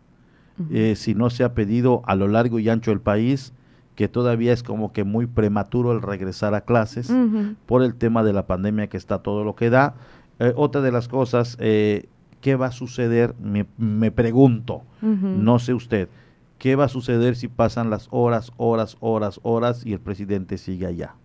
[0.71, 3.53] eh, sino se ha pedido a lo largo y ancho del país,
[3.95, 7.11] que todavía es como que muy prematuro el regresar a clases
[7.65, 9.95] por el tema de la pandemia que está todo lo que da.
[10.39, 12.07] Eh, otra de las cosas, eh,
[12.41, 13.35] ¿qué va a suceder?
[13.39, 16.09] Me, pregunto, no sé usted,
[16.57, 20.85] ¿qué va a suceder si pasan las horas, horas, horas, horas y el presidente sigue
[20.85, 21.15] allá?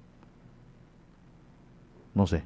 [2.14, 2.44] No sé.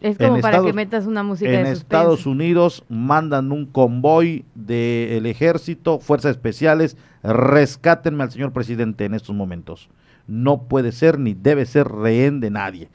[0.00, 5.98] Es como para que metas una música en Estados Unidos mandan un convoy del ejército,
[5.98, 9.90] fuerzas especiales, rescátenme al señor presidente en estos momentos.
[10.26, 12.88] No puede ser ni debe ser rehén de nadie.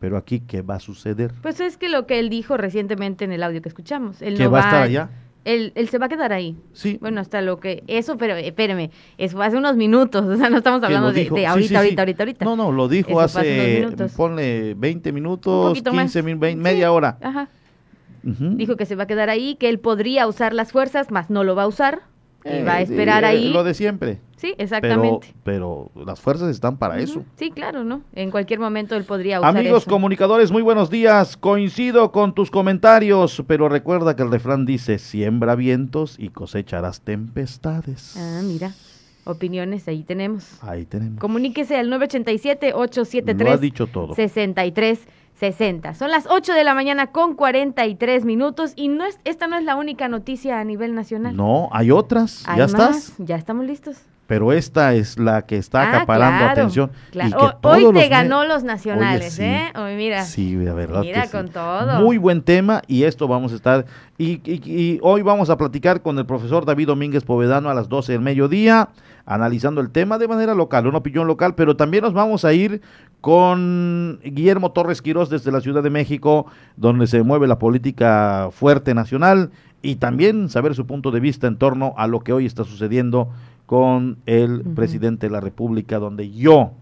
[0.00, 1.32] Pero aquí, ¿qué va a suceder?
[1.42, 4.22] Pues es que lo que él dijo recientemente en el audio que escuchamos.
[4.22, 5.10] Él ¿Que va a estar allá?
[5.44, 6.56] Él, él, se va a quedar ahí.
[6.72, 6.98] Sí.
[7.00, 7.82] Bueno, hasta lo que...
[7.86, 12.02] Eso, pero espéreme, eso hace unos minutos, o sea, no estamos hablando de, ahorita, ahorita,
[12.02, 12.44] ahorita, ahorita.
[12.44, 13.86] No, no, lo dijo hace,
[14.16, 17.18] ponle 20 minutos, 15, media hora.
[17.22, 17.48] Ajá.
[18.22, 21.44] Dijo que se va a quedar ahí, que él podría usar las fuerzas, más no
[21.44, 22.02] lo va a usar
[22.44, 23.50] y va a eh, esperar ahí.
[23.50, 24.20] Lo de siempre.
[24.36, 25.34] Sí, exactamente.
[25.42, 27.24] Pero, las fuerzas están para eso.
[27.36, 28.02] Sí, claro, ¿no?
[28.14, 31.36] En cualquier momento él podría usar Amigos comunicadores, muy buenos días.
[31.36, 38.16] Coincido con tus comentarios, pero recuerda que el refrán dice, siembra vientos y cosecharás tempestades.
[38.16, 38.72] Ah, mira.
[39.24, 40.62] Opiniones, ahí tenemos.
[40.62, 41.18] Ahí tenemos.
[41.18, 43.44] Comuníquese al 987-873.
[43.44, 44.14] Lo ha dicho todo.
[44.14, 45.00] 63
[45.38, 45.94] 60.
[45.94, 49.64] Son las 8 de la mañana con 43 minutos y no es, esta no es
[49.64, 51.36] la única noticia a nivel nacional.
[51.36, 52.44] No, hay otras.
[52.56, 53.14] ¿Ya estás?
[53.18, 53.98] Ya estamos listos.
[54.26, 56.90] Pero esta es la que está ah, acaparando atención.
[57.62, 59.72] hoy te ganó los nacionales, ¿eh?
[59.74, 60.22] Hoy mira.
[60.24, 61.00] Sí, verdad.
[61.00, 62.00] Mira con todo.
[62.02, 63.86] Muy buen tema y esto vamos a estar.
[64.18, 68.12] Y, y, hoy vamos a platicar con el profesor David Domínguez Povedano a las 12
[68.12, 68.90] del mediodía,
[69.28, 72.80] analizando el tema de manera local, una opinión local, pero también nos vamos a ir
[73.20, 76.46] con Guillermo Torres Quirós desde la Ciudad de México,
[76.76, 79.50] donde se mueve la política fuerte nacional
[79.82, 83.28] y también saber su punto de vista en torno a lo que hoy está sucediendo
[83.66, 86.72] con el presidente de la República, donde yo,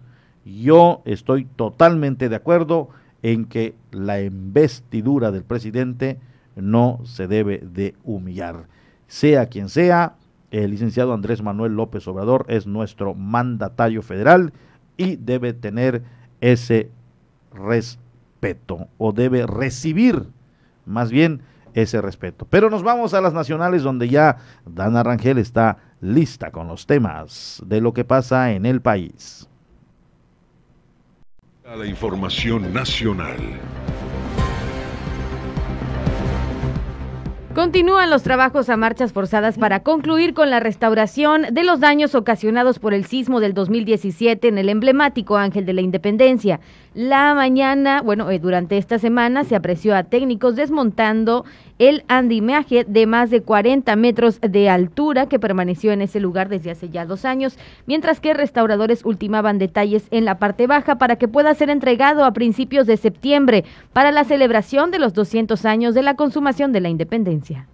[0.44, 2.90] yo estoy totalmente de acuerdo
[3.24, 6.20] en que la investidura del presidente
[6.55, 8.68] no se debe de humillar.
[9.09, 10.14] Sea quien sea,
[10.51, 14.52] el licenciado Andrés Manuel López Obrador es nuestro mandatario federal
[14.97, 16.02] y debe tener
[16.40, 16.90] ese
[17.52, 20.27] respeto o debe recibir
[20.85, 21.43] más bien
[21.74, 22.47] ese respeto.
[22.48, 27.62] Pero nos vamos a las nacionales donde ya Dana Rangel está lista con los temas
[27.66, 29.48] de lo que pasa en el país.
[31.66, 33.36] A la información nacional.
[37.56, 42.78] Continúan los trabajos a marchas forzadas para concluir con la restauración de los daños ocasionados
[42.78, 46.60] por el sismo del 2017 en el emblemático Ángel de la Independencia.
[46.97, 51.44] La mañana, bueno, eh, durante esta semana se apreció a técnicos desmontando
[51.78, 56.70] el andimeaje de más de 40 metros de altura que permaneció en ese lugar desde
[56.70, 61.28] hace ya dos años, mientras que restauradores ultimaban detalles en la parte baja para que
[61.28, 66.02] pueda ser entregado a principios de septiembre para la celebración de los 200 años de
[66.02, 67.66] la consumación de la independencia.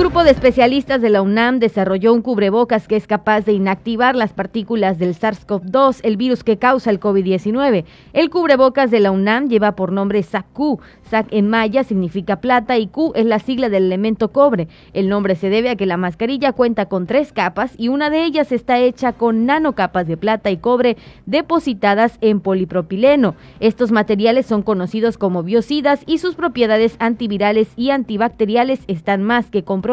[0.00, 4.32] Grupo de especialistas de la UNAM desarrolló un cubrebocas que es capaz de inactivar las
[4.32, 7.84] partículas del SARS-CoV-2, el virus que causa el COVID-19.
[8.14, 10.80] El cubrebocas de la UNAM lleva por nombre SAC-Q.
[11.10, 14.68] SAC en maya significa plata y Q es la sigla del elemento cobre.
[14.92, 18.24] El nombre se debe a que la mascarilla cuenta con tres capas y una de
[18.24, 20.96] ellas está hecha con nanocapas de plata y cobre
[21.26, 23.34] depositadas en polipropileno.
[23.58, 29.64] Estos materiales son conocidos como biocidas y sus propiedades antivirales y antibacteriales están más que
[29.64, 29.90] comprobadas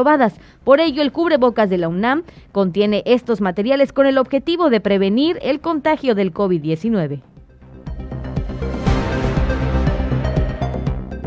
[0.64, 5.40] por ello, el cubrebocas de la UNAM contiene estos materiales con el objetivo de prevenir
[5.42, 7.22] el contagio del COVID-19.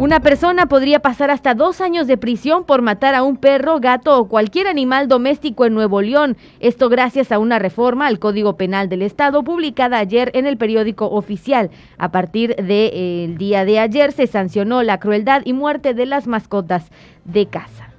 [0.00, 4.18] Una persona podría pasar hasta dos años de prisión por matar a un perro, gato
[4.18, 6.38] o cualquier animal doméstico en Nuevo León.
[6.58, 11.04] Esto gracias a una reforma al Código Penal del Estado publicada ayer en el periódico
[11.10, 11.70] oficial.
[11.98, 16.26] A partir del eh, día de ayer se sancionó la crueldad y muerte de las
[16.26, 16.90] mascotas
[17.26, 17.89] de casa.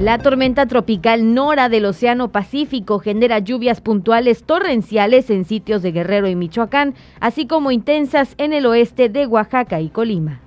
[0.00, 6.28] La tormenta tropical Nora del Océano Pacífico genera lluvias puntuales torrenciales en sitios de Guerrero
[6.28, 10.42] y Michoacán, así como intensas en el oeste de Oaxaca y Colima.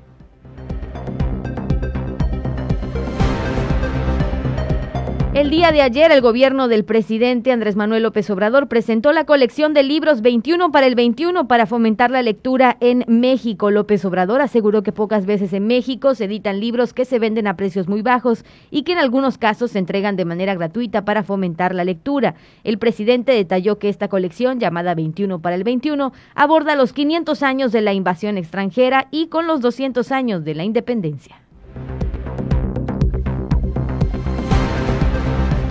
[5.32, 9.76] El día de ayer, el gobierno del presidente Andrés Manuel López Obrador presentó la colección
[9.76, 13.70] de libros 21 para el 21 para fomentar la lectura en México.
[13.70, 17.56] López Obrador aseguró que pocas veces en México se editan libros que se venden a
[17.56, 21.76] precios muy bajos y que en algunos casos se entregan de manera gratuita para fomentar
[21.76, 22.34] la lectura.
[22.64, 27.72] El presidente detalló que esta colección, llamada 21 para el 21, aborda los 500 años
[27.72, 31.40] de la invasión extranjera y con los 200 años de la independencia.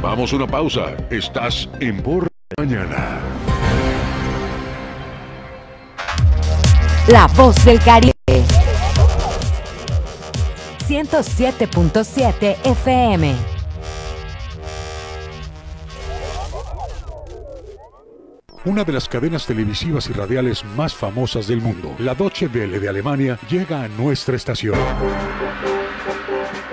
[0.08, 0.96] Vamos a una pausa.
[1.10, 2.26] Estás en Por
[2.56, 3.20] Mañana.
[7.08, 8.14] La voz del Caribe.
[10.88, 13.34] 107.7 FM.
[18.64, 22.88] Una de las cadenas televisivas y radiales más famosas del mundo, la Deutsche Welle de
[22.88, 24.78] Alemania, llega a nuestra estación.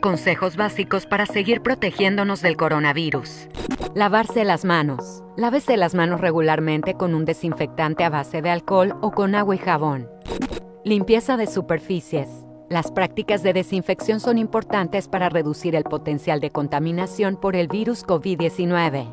[0.00, 3.48] Consejos básicos para seguir protegiéndonos del coronavirus.
[3.94, 5.22] Lavarse las manos.
[5.36, 9.58] Lávese las manos regularmente con un desinfectante a base de alcohol o con agua y
[9.58, 10.08] jabón.
[10.84, 12.45] Limpieza de superficies.
[12.68, 18.04] Las prácticas de desinfección son importantes para reducir el potencial de contaminación por el virus
[18.04, 19.06] COVID-19.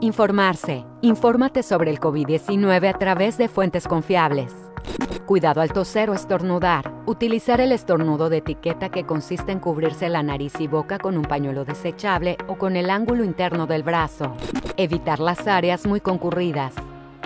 [0.00, 0.84] Informarse.
[1.02, 4.52] Infórmate sobre el COVID-19 a través de fuentes confiables.
[5.24, 6.92] Cuidado al toser o estornudar.
[7.06, 11.24] Utilizar el estornudo de etiqueta que consiste en cubrirse la nariz y boca con un
[11.24, 14.34] pañuelo desechable o con el ángulo interno del brazo.
[14.76, 16.74] Evitar las áreas muy concurridas.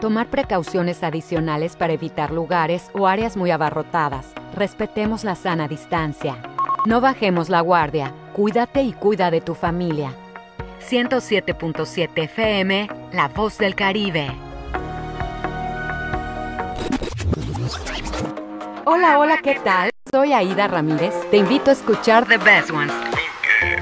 [0.01, 4.27] Tomar precauciones adicionales para evitar lugares o áreas muy abarrotadas.
[4.57, 6.39] Respetemos la sana distancia.
[6.87, 8.15] No bajemos la guardia.
[8.33, 10.15] Cuídate y cuida de tu familia.
[10.89, 14.31] 107.7 FM, La Voz del Caribe.
[18.87, 19.91] Hola, hola, ¿qué tal?
[20.11, 21.13] Soy Aida Ramírez.
[21.31, 22.95] Te invito a escuchar The Best Ones.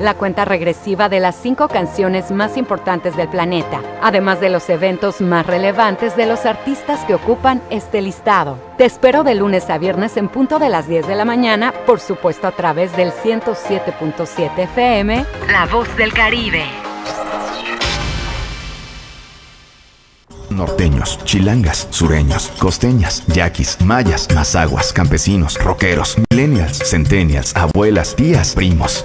[0.01, 5.21] La cuenta regresiva de las cinco canciones más importantes del planeta, además de los eventos
[5.21, 8.59] más relevantes de los artistas que ocupan este listado.
[8.77, 11.99] Te espero de lunes a viernes en punto de las 10 de la mañana, por
[11.99, 16.65] supuesto a través del 107.7 FM, La Voz del Caribe.
[20.59, 29.05] norteños, chilangas, sureños, costeñas, yaquis, mayas, mazaguas, campesinos, rockeros, millennials, centennials, abuelas, tías, primos.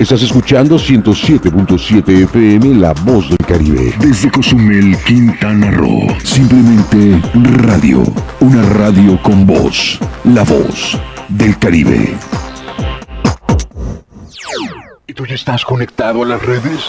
[0.00, 3.92] Estás escuchando 107.7 FM La Voz del Caribe.
[4.00, 6.06] Desde Cozumel, Quintana Roo.
[6.24, 8.02] Simplemente radio.
[8.40, 10.00] Una radio con voz.
[10.24, 10.98] La Voz
[11.28, 12.16] del Caribe.
[15.06, 16.88] ¿Y tú ya estás conectado a las redes?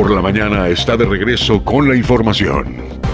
[0.00, 3.09] Por la mañana está de regreso con la información.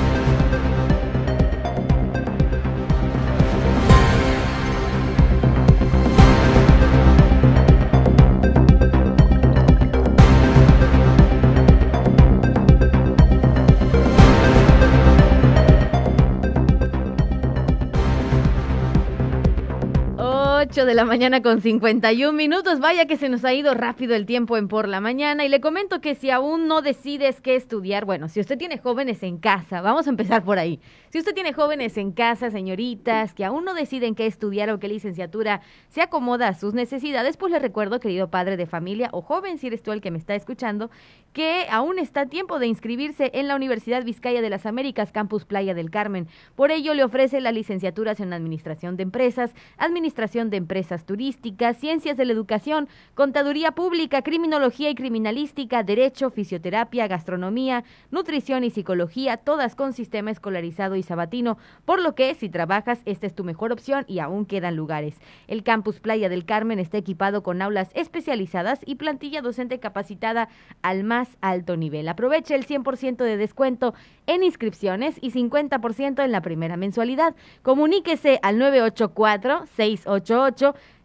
[20.97, 22.81] La mañana con 51 minutos.
[22.81, 25.45] Vaya que se nos ha ido rápido el tiempo en por la mañana.
[25.45, 29.23] Y le comento que si aún no decides qué estudiar, bueno, si usted tiene jóvenes
[29.23, 30.81] en casa, vamos a empezar por ahí.
[31.11, 34.89] Si usted tiene jóvenes en casa, señoritas, que aún no deciden qué estudiar o qué
[34.89, 35.61] licenciatura
[35.91, 39.67] se acomoda a sus necesidades, pues le recuerdo, querido padre de familia o joven, si
[39.67, 40.91] eres tú el que me está escuchando,
[41.35, 45.75] que aún está tiempo de inscribirse en la Universidad Vizcaya de las Américas, Campus Playa
[45.75, 46.27] del Carmen.
[46.55, 52.17] Por ello, le ofrece las licenciaturas en Administración de Empresas, Administración de Empresas Turísticas, Ciencias
[52.17, 59.75] de la Educación, Contaduría Pública, Criminología y Criminalística, Derecho, Fisioterapia, Gastronomía, Nutrición y Psicología, todas
[59.75, 64.05] con sistema escolarizado y sabatino, por lo que si trabajas, esta es tu mejor opción
[64.07, 65.21] y aún quedan lugares.
[65.49, 70.49] El Campus Playa del Carmen está equipado con aulas especializadas y plantilla docente capacitada
[70.83, 72.09] al más alto nivel.
[72.09, 73.95] Aproveche el 100% de descuento
[74.27, 77.35] en inscripciones y 50% en la primera mensualidad.
[77.63, 78.59] Comuníquese al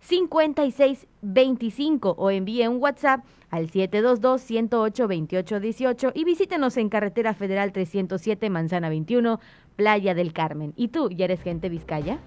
[0.01, 9.39] 984-688-5625 o envíe un WhatsApp al 722-108-2818 y visítenos en Carretera Federal 307, Manzana 21,
[9.75, 10.73] Playa del Carmen.
[10.75, 12.19] ¿Y tú, ya eres gente Vizcaya?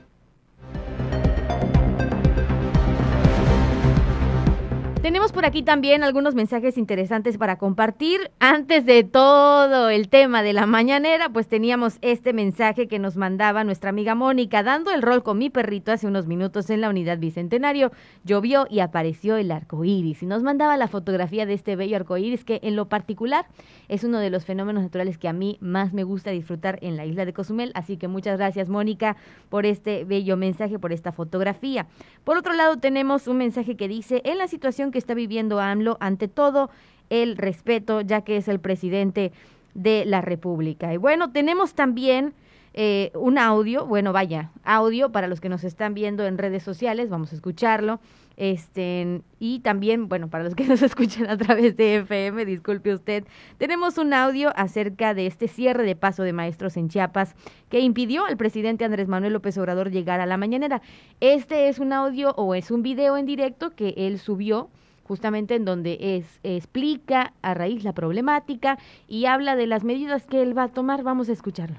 [5.05, 8.31] Tenemos por aquí también algunos mensajes interesantes para compartir.
[8.41, 13.65] Antes de todo el tema de la mañanera, pues teníamos este mensaje que nos mandaba
[13.65, 17.19] nuestra amiga Mónica, dando el rol con mi perrito hace unos minutos en la unidad
[17.19, 17.93] Bicentenario.
[18.25, 20.23] Llovió y apareció el arco iris.
[20.23, 23.45] Y nos mandaba la fotografía de este bello arco iris, que en lo particular
[23.89, 27.05] es uno de los fenómenos naturales que a mí más me gusta disfrutar en la
[27.05, 27.73] isla de Cozumel.
[27.75, 29.19] Así que muchas gracias, Mónica,
[29.51, 31.89] por este bello mensaje, por esta fotografía.
[32.25, 35.99] Por otro lado, tenemos un mensaje que dice: En la situación que está viviendo AMLO,
[35.99, 36.71] ante todo
[37.11, 39.33] el respeto, ya que es el presidente
[39.75, 40.95] de la República.
[40.95, 42.33] Y bueno, tenemos también
[42.75, 47.11] eh, un audio, bueno, vaya, audio para los que nos están viendo en redes sociales,
[47.11, 48.01] vamos a escucharlo.
[48.37, 53.25] Este, y también, bueno, para los que nos escuchan a través de FM, disculpe usted,
[53.59, 57.37] tenemos un audio acerca de este cierre de paso de maestros en Chiapas
[57.69, 60.83] que impidió al presidente Andrés Manuel López Obrador llegar a la mañanera.
[61.21, 64.69] Este es un audio o es un video en directo que él subió
[65.05, 70.43] justamente en donde es, explica a raíz la problemática y habla de las medidas que
[70.43, 71.03] él va a tomar.
[71.03, 71.79] Vamos a escucharlo.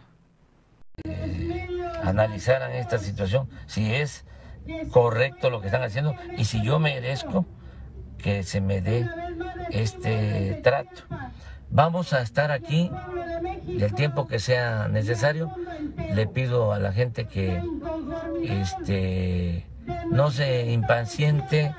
[2.04, 4.26] Analizaran esta situación, si es
[4.92, 7.46] correcto lo que están haciendo y si yo merezco
[8.18, 9.08] que se me dé
[9.72, 11.04] este trato.
[11.70, 12.90] Vamos a estar aquí
[13.68, 15.52] el tiempo que sea necesario.
[16.14, 17.62] Le pido a la gente que
[18.44, 19.66] este,
[20.12, 21.74] no se impaciente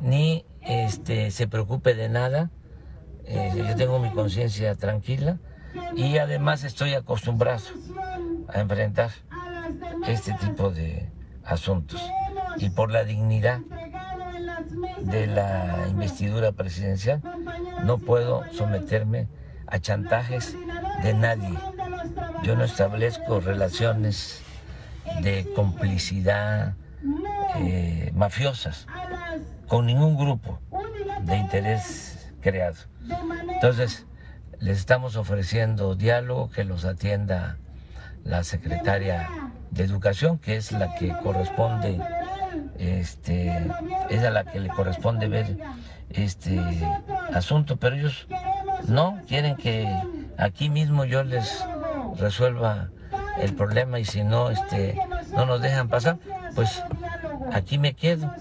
[0.00, 2.50] ni este, se preocupe de nada.
[3.24, 5.38] Eh, yo tengo mi conciencia tranquila
[5.96, 7.62] y además estoy acostumbrado
[8.48, 9.10] a enfrentar
[10.06, 11.08] este tipo de
[11.44, 12.02] asuntos.
[12.56, 13.60] Y por la dignidad
[15.00, 17.22] de la investidura presidencial
[17.84, 19.28] no puedo someterme
[19.66, 20.56] a chantajes
[21.02, 21.56] de nadie.
[22.42, 24.42] Yo no establezco relaciones
[25.22, 26.74] de complicidad
[27.56, 28.86] eh, mafiosas
[29.68, 30.60] con ningún grupo
[31.22, 32.76] de interés creado.
[33.54, 34.06] Entonces,
[34.58, 37.58] les estamos ofreciendo diálogo que los atienda
[38.24, 39.28] la secretaria
[39.70, 42.00] de Educación, que es la que corresponde,
[42.78, 43.66] este,
[44.10, 45.56] es a la que le corresponde ver
[46.10, 46.60] este
[47.32, 48.28] asunto, pero ellos
[48.86, 49.88] no quieren que
[50.36, 51.64] aquí mismo yo les
[52.16, 52.90] resuelva
[53.38, 54.98] el problema y si no, este,
[55.32, 56.18] no nos dejan pasar,
[56.54, 56.82] pues
[57.52, 58.32] aquí me quedo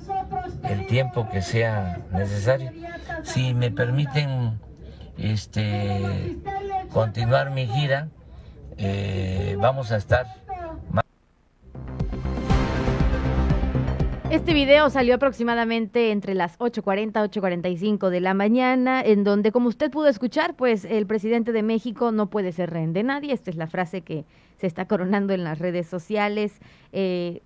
[0.71, 2.71] el tiempo que sea necesario.
[3.23, 4.59] Si me permiten
[5.17, 6.37] este,
[6.91, 8.09] continuar mi gira,
[8.77, 10.25] eh, vamos a estar
[14.31, 19.91] Este video salió aproximadamente entre las 8.40 8.45 de la mañana, en donde, como usted
[19.91, 23.33] pudo escuchar, pues el presidente de México no puede ser rehén de nadie.
[23.33, 24.23] Esta es la frase que
[24.55, 26.61] se está coronando en las redes sociales.
[26.93, 27.41] Eh,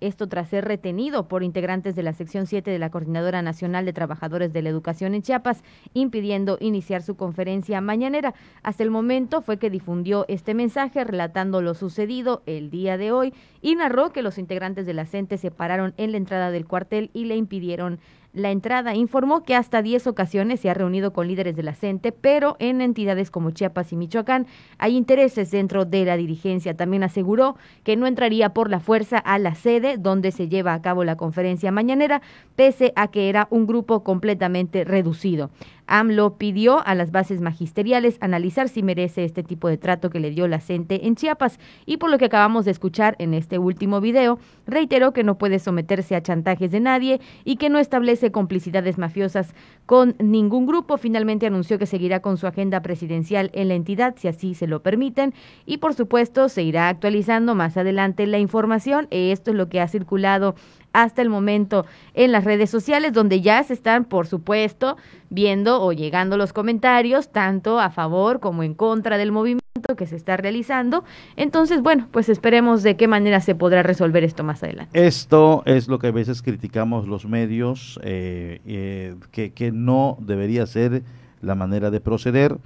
[0.00, 3.92] esto tras ser retenido por integrantes de la sección 7 de la Coordinadora Nacional de
[3.92, 5.62] Trabajadores de la Educación en Chiapas,
[5.94, 8.34] impidiendo iniciar su conferencia mañanera.
[8.62, 13.34] Hasta el momento fue que difundió este mensaje relatando lo sucedido el día de hoy
[13.62, 17.10] y narró que los integrantes de la CENTE se pararon en la entrada del cuartel
[17.12, 17.98] y le impidieron
[18.36, 18.94] la entrada.
[18.94, 22.80] Informó que hasta 10 ocasiones se ha reunido con líderes de la CENTE, pero en
[22.80, 24.46] entidades como Chiapas y Michoacán
[24.78, 26.76] hay intereses dentro de la dirigencia.
[26.76, 30.82] También aseguró que no entraría por la fuerza a la sede donde se lleva a
[30.82, 32.20] cabo la conferencia mañanera,
[32.54, 35.50] pese a que era un grupo completamente reducido.
[35.86, 40.30] AMLO pidió a las bases magisteriales analizar si merece este tipo de trato que le
[40.30, 44.00] dio la CENTE en Chiapas y por lo que acabamos de escuchar en este último
[44.00, 48.98] video, reiteró que no puede someterse a chantajes de nadie y que no establece complicidades
[48.98, 49.54] mafiosas
[49.86, 50.96] con ningún grupo.
[50.98, 54.82] Finalmente anunció que seguirá con su agenda presidencial en la entidad si así se lo
[54.82, 55.34] permiten
[55.64, 59.08] y por supuesto se irá actualizando más adelante la información.
[59.10, 60.54] Esto es lo que ha circulado
[60.96, 64.96] hasta el momento en las redes sociales, donde ya se están, por supuesto,
[65.28, 69.60] viendo o llegando los comentarios, tanto a favor como en contra del movimiento
[69.96, 71.04] que se está realizando.
[71.36, 75.06] Entonces, bueno, pues esperemos de qué manera se podrá resolver esto más adelante.
[75.06, 80.64] Esto es lo que a veces criticamos los medios, eh, eh, que, que no debería
[80.66, 81.02] ser
[81.42, 82.56] la manera de proceder.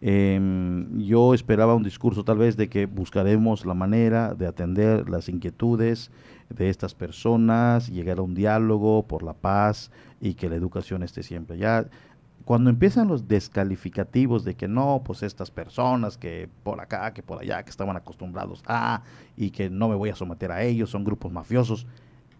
[0.00, 5.28] Em, yo esperaba un discurso tal vez de que buscaremos la manera de atender las
[5.28, 6.12] inquietudes
[6.50, 11.22] de estas personas, llegar a un diálogo por la paz y que la educación esté
[11.22, 11.58] siempre.
[11.58, 11.86] Ya
[12.44, 17.42] cuando empiezan los descalificativos de que no, pues estas personas que por acá, que por
[17.42, 19.02] allá, que estaban acostumbrados a
[19.36, 21.86] y que no me voy a someter a ellos, son grupos mafiosos,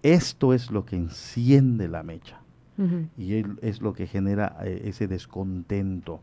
[0.03, 2.41] esto es lo que enciende la mecha
[3.19, 6.21] y es lo que genera eh, ese descontento.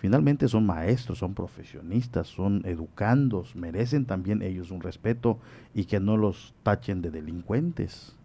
[0.00, 5.38] Finalmente son maestros, son profesionistas, son educandos, merecen también ellos un respeto
[5.74, 8.16] y que no los tachen de delincuentes.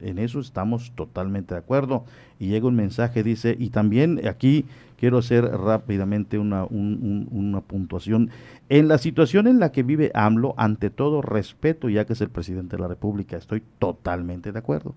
[0.00, 2.04] En eso estamos totalmente de acuerdo.
[2.38, 4.66] Y llega un mensaje, dice, y también aquí
[4.98, 8.28] quiero hacer rápidamente una, una puntuación.
[8.68, 12.28] En la situación en la que vive AMLO, ante todo respeto, ya que es el
[12.28, 14.94] presidente de la República, estoy totalmente de acuerdo.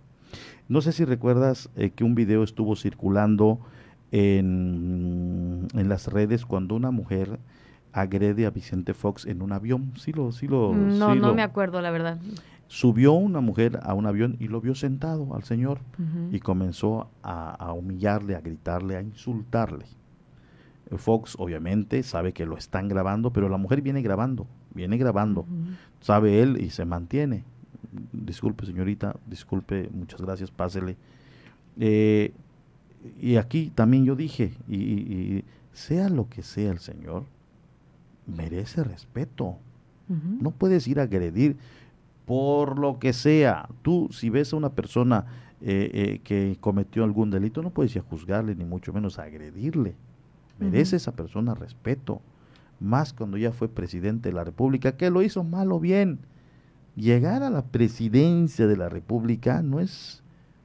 [0.67, 3.61] No sé si recuerdas eh, que un video estuvo circulando
[4.11, 7.39] en, en las redes cuando una mujer
[7.97, 9.93] agrede a Vicente Fox en un avión.
[9.95, 10.73] Sí lo, sí lo.
[10.73, 12.19] No, no me acuerdo, la verdad.
[12.67, 15.79] Subió una mujer a un avión y lo vio sentado al señor
[16.31, 19.85] y comenzó a, humillarle, a gritarle, a insultarle.
[20.97, 25.45] Fox obviamente sabe que lo están grabando, pero la mujer viene grabando, viene grabando,
[26.01, 27.45] sabe él y se mantiene.
[28.11, 30.97] Disculpe señorita, disculpe, muchas gracias, pásele.
[31.79, 32.33] Eh,
[33.19, 35.43] y aquí también yo dije, y,
[35.73, 37.25] sea lo que sea el Señor,
[38.25, 39.57] merece respeto.
[40.07, 41.57] No puedes ir a agredir
[42.25, 43.67] por lo que sea.
[43.81, 45.25] Tú, si ves a una persona
[45.61, 49.23] eh, eh, que cometió algún delito, no puedes ir a juzgarle, ni mucho menos a
[49.23, 49.95] agredirle.
[50.59, 52.21] Merece esa persona respeto.
[52.79, 56.19] Más cuando ya fue presidente de la República, que lo hizo mal o bien.
[56.95, 60.23] Llegar a la presidencia de la República no es,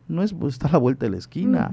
[0.08, 1.70] no es estar a la vuelta de la esquina.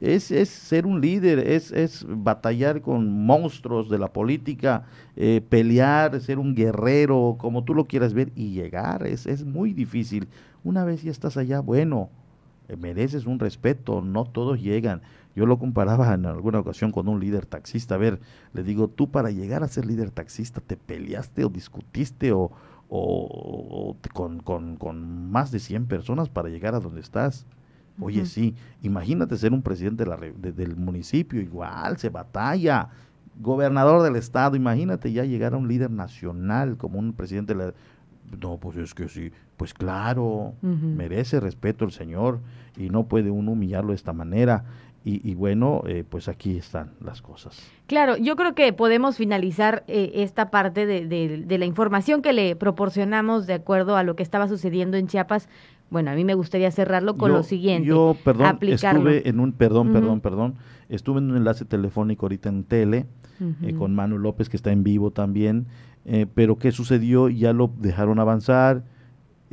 [0.00, 4.84] Es, es, ser un líder, es, es, batallar con monstruos de la política,
[5.16, 9.06] eh, pelear, ser un guerrero, como tú lo quieras ver, y llegar.
[9.06, 10.28] Es, es muy difícil.
[10.64, 12.10] Una vez ya estás allá, bueno,
[12.68, 15.02] eh, mereces un respeto, no todos llegan.
[15.36, 17.96] Yo lo comparaba en alguna ocasión con un líder taxista.
[17.96, 18.20] A ver,
[18.52, 22.50] le digo, tú para llegar a ser líder taxista te peleaste o discutiste o,
[22.88, 27.46] o, con, con, con más de 100 personas para llegar a donde estás.
[28.00, 32.88] Oye, sí, imagínate ser un presidente del municipio, igual, se batalla.
[33.40, 37.74] Gobernador del estado, imagínate ya llegar a un líder nacional como un presidente de la...
[38.40, 42.40] No, pues es que sí, pues claro, merece respeto el señor
[42.76, 44.64] y no puede uno humillarlo de esta manera.
[45.06, 47.62] Y, bueno, eh, pues aquí están las cosas.
[47.86, 52.56] Claro, yo creo que podemos finalizar eh, esta parte de, de, la información que le
[52.56, 55.50] proporcionamos de acuerdo a lo que estaba sucediendo en Chiapas
[55.94, 57.86] bueno, a mí me gustaría cerrarlo con lo siguiente.
[57.88, 60.54] Yo, perdón, estuve en un, perdón, perdón, perdón,
[60.88, 63.06] estuve en un enlace telefónico ahorita en tele
[63.62, 65.68] eh, con Manu López, que está en vivo también,
[66.04, 67.28] eh, pero ¿qué sucedió?
[67.28, 68.82] Ya lo dejaron avanzar,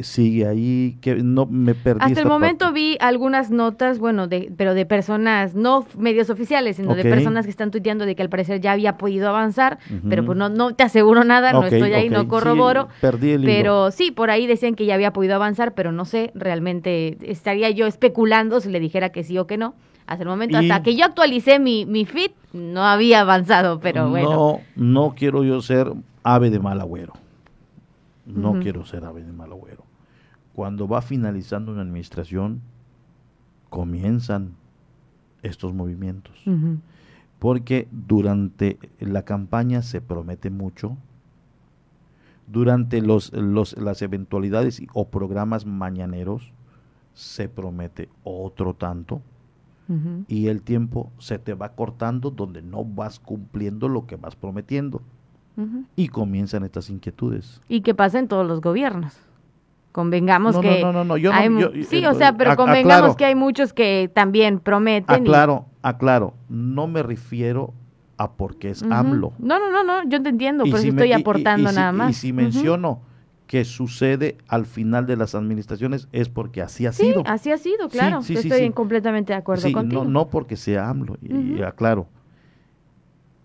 [0.03, 1.99] sigue ahí, que no me perdí.
[2.01, 6.95] Hasta el momento vi algunas notas, bueno, de, pero de personas, no medios oficiales, sino
[6.95, 9.79] de personas que están tuiteando de que al parecer ya había podido avanzar,
[10.09, 12.87] pero pues no, no te aseguro nada, no estoy ahí, no corroboro.
[13.01, 16.31] perdí el pero sí, por ahí decían que ya había podido avanzar, pero no sé,
[16.35, 19.73] realmente estaría yo especulando si le dijera que sí o que no.
[20.07, 24.29] Hasta el momento, hasta que yo actualicé mi, mi feed, no había avanzado, pero bueno.
[24.29, 27.13] No, no quiero yo ser ave de mal agüero.
[28.25, 29.90] No quiero ser ave de mal agüero
[30.61, 32.61] cuando va finalizando una administración,
[33.71, 34.51] comienzan
[35.41, 36.39] estos movimientos.
[37.39, 40.97] Porque durante la campaña se promete mucho,
[42.45, 46.53] durante los, los, las eventualidades o programas mañaneros
[47.15, 49.23] se promete otro tanto
[50.27, 55.01] y el tiempo se te va cortando donde no vas cumpliendo lo que vas prometiendo
[55.95, 57.63] y comienzan estas inquietudes.
[57.67, 59.30] Y qué pasa en todos los gobiernos.
[59.91, 62.97] Convengamos No, que no, no, no, yo hay yo- sí, eh, o sea, pero convengamos
[62.99, 63.15] aclaro.
[63.17, 65.17] que hay muchos que también prometen.
[65.25, 67.73] y- Aclaro, aclaro, no me refiero
[68.17, 68.93] a porque es Ujú.
[68.93, 69.33] AMLO.
[69.39, 71.69] No, no, no, no, yo te entiendo, Y eso si me- estoy y- y- aportando
[71.69, 72.09] y si- nada más.
[72.11, 73.01] Y si menciono
[73.47, 77.23] que sucede al final de las administraciones es porque así ha Sí, sido.
[77.25, 78.21] así ha sido, claro.
[78.21, 80.05] sí, yo sí, estoy completamente de acuerdo Sí, contigo.
[80.05, 81.65] no, no porque sea AMLO, y, y Ujú.
[81.65, 82.07] aclaro.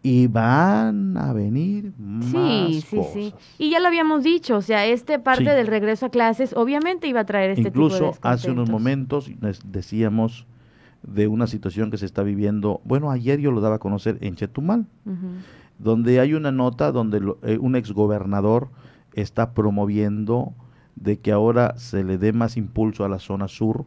[0.08, 3.12] Y van a venir más Sí, sí, cosas.
[3.12, 3.34] sí.
[3.58, 5.50] Y ya lo habíamos dicho, o sea, este parte Sí.
[5.50, 9.28] del regreso a clases obviamente iba a traer este tipo de Incluso hace unos momentos
[9.40, 10.46] les decíamos
[11.02, 14.36] de una situación que se está viviendo, bueno, ayer yo lo daba a conocer en
[14.36, 14.86] Chetumal,
[15.78, 18.68] donde hay una nota donde lo- eh, un exgobernador
[19.12, 20.52] está promoviendo
[20.94, 23.84] de que ahora se le dé más impulso a la zona sur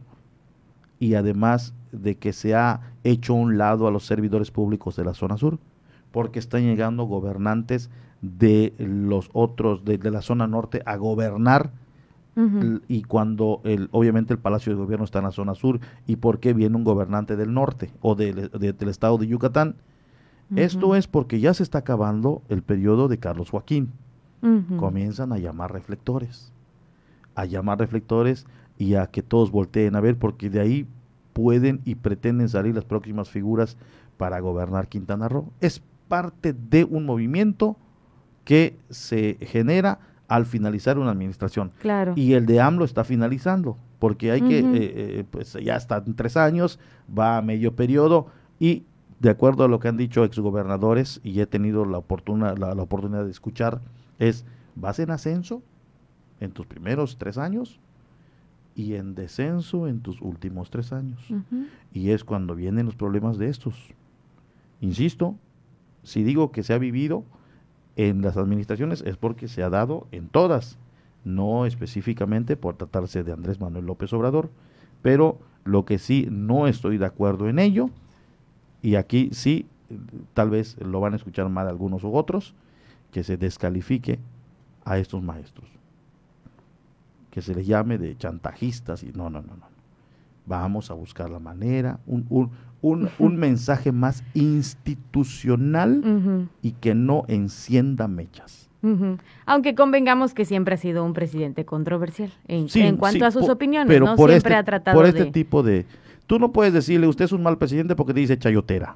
[0.99, 5.13] y además de que se ha hecho un lado a los servidores públicos de la
[5.13, 5.59] zona sur,
[6.11, 7.89] porque están llegando gobernantes
[8.21, 11.71] de los otros, de, de la zona norte, a gobernar
[12.87, 16.39] y cuando el, obviamente el Palacio de Gobierno está en la zona sur y por
[16.39, 19.75] qué viene un gobernante del norte o del, de- del estado de Yucatán.
[20.55, 23.91] Esto es porque ya se está acabando el periodo de Carlos Joaquín.
[24.77, 26.53] Comienzan a llamar reflectores,
[27.35, 28.45] a llamar reflectores
[28.77, 30.87] y a que todos volteen a ver porque de ahí
[31.33, 33.75] pueden y pretenden salir las próximas figuras
[34.17, 35.49] para gobernar Quintana Roo.
[35.59, 37.77] Es parte de un movimiento
[38.43, 41.71] que se genera al finalizar una administración.
[41.79, 42.11] Claro.
[42.17, 46.15] Y el de AMLO está finalizando, porque hay que, eh, eh, pues ya está en
[46.15, 46.79] tres años,
[47.17, 48.27] va a medio periodo
[48.59, 48.83] y
[49.19, 52.83] de acuerdo a lo que han dicho exgobernadores, y he tenido la, oportuna, la, la
[52.83, 53.81] oportunidad de escuchar,
[54.17, 54.45] es,
[54.75, 55.61] vas en ascenso
[56.39, 57.79] en tus primeros tres años
[58.75, 61.19] y en descenso en tus últimos tres años.
[61.91, 63.75] Y es cuando vienen los problemas de estos.
[64.79, 65.35] Insisto,
[66.03, 67.23] si digo que se ha vivido
[67.95, 70.77] en las administraciones es porque se ha dado en todas,
[71.25, 74.49] no específicamente por tratarse de Andrés Manuel López Obrador,
[75.01, 77.89] pero lo que sí no estoy de acuerdo en ello,
[78.81, 79.67] y aquí sí,
[80.33, 82.55] tal vez lo van a escuchar mal algunos u otros,
[83.11, 84.19] que se descalifique
[84.85, 85.69] a estos maestros,
[87.31, 89.68] que se les llame de chantajistas y no, no, no, no.
[90.45, 92.51] Vamos a buscar la manera, un, un,
[92.81, 98.69] un, un mensaje más institucional y que no encienda mechas.
[99.45, 103.31] Aunque convengamos que siempre ha sido un presidente controversial en, Sí, en cuanto sí, a
[103.31, 104.15] sus opiniones, pero ¿no?
[104.15, 105.31] por Siempre este, ha tratado por este de...
[105.31, 105.85] tipo de...
[106.27, 108.95] Tú no puedes decirle, usted es un mal presidente porque te dice chayotera.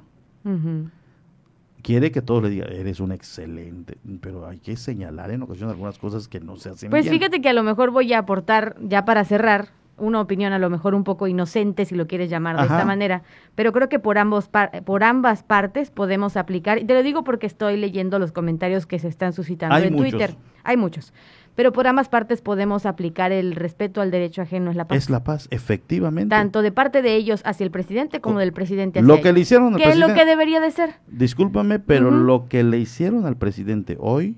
[1.82, 5.98] Quiere que todos le digan, eres un excelente, pero hay que señalar en ocasiones algunas
[5.98, 7.16] cosas que no se hacen Pues bien.
[7.16, 10.70] fíjate que a lo mejor voy a aportar, ya para cerrar, una opinión a lo
[10.70, 12.74] mejor un poco inocente, si lo quieres llamar de Ajá.
[12.74, 13.22] esta manera,
[13.54, 17.22] pero creo que por, ambos par- por ambas partes podemos aplicar, y te lo digo
[17.24, 20.10] porque estoy leyendo los comentarios que se están suscitando Hay en muchos.
[20.10, 20.34] Twitter,
[20.64, 21.12] hay muchos,
[21.54, 24.98] pero por ambas partes podemos aplicar el respeto al derecho ajeno es la paz.
[24.98, 26.30] Es la paz, efectivamente.
[26.30, 29.34] Tanto de parte de ellos hacia el presidente como del presidente hacia Lo que ellos.
[29.34, 30.90] le hicieron al ¿Qué es lo presidente- que debería de ser?
[31.06, 34.36] Discúlpame, pero lo que le hicieron al presidente hoy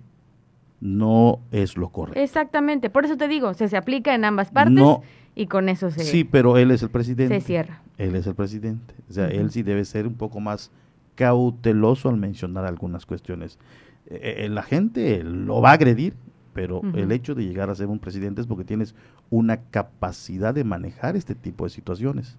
[0.80, 2.20] no es lo correcto.
[2.20, 5.00] Exactamente, por eso te digo, se, se aplica en ambas partes No.
[5.36, 6.02] Y con eso se...
[6.02, 7.38] Sí, pero él es el presidente.
[7.38, 7.82] se cierra.
[7.98, 8.94] Él es el presidente.
[9.08, 10.72] O sea, él sí debe ser un poco más
[11.14, 13.58] cauteloso al mencionar algunas cuestiones.
[14.06, 16.14] Eh, eh, la gente lo va a agredir,
[16.56, 18.94] pero el hecho de llegar a ser un presidente es porque tienes
[19.30, 22.36] una capacidad de manejar este tipo de situaciones.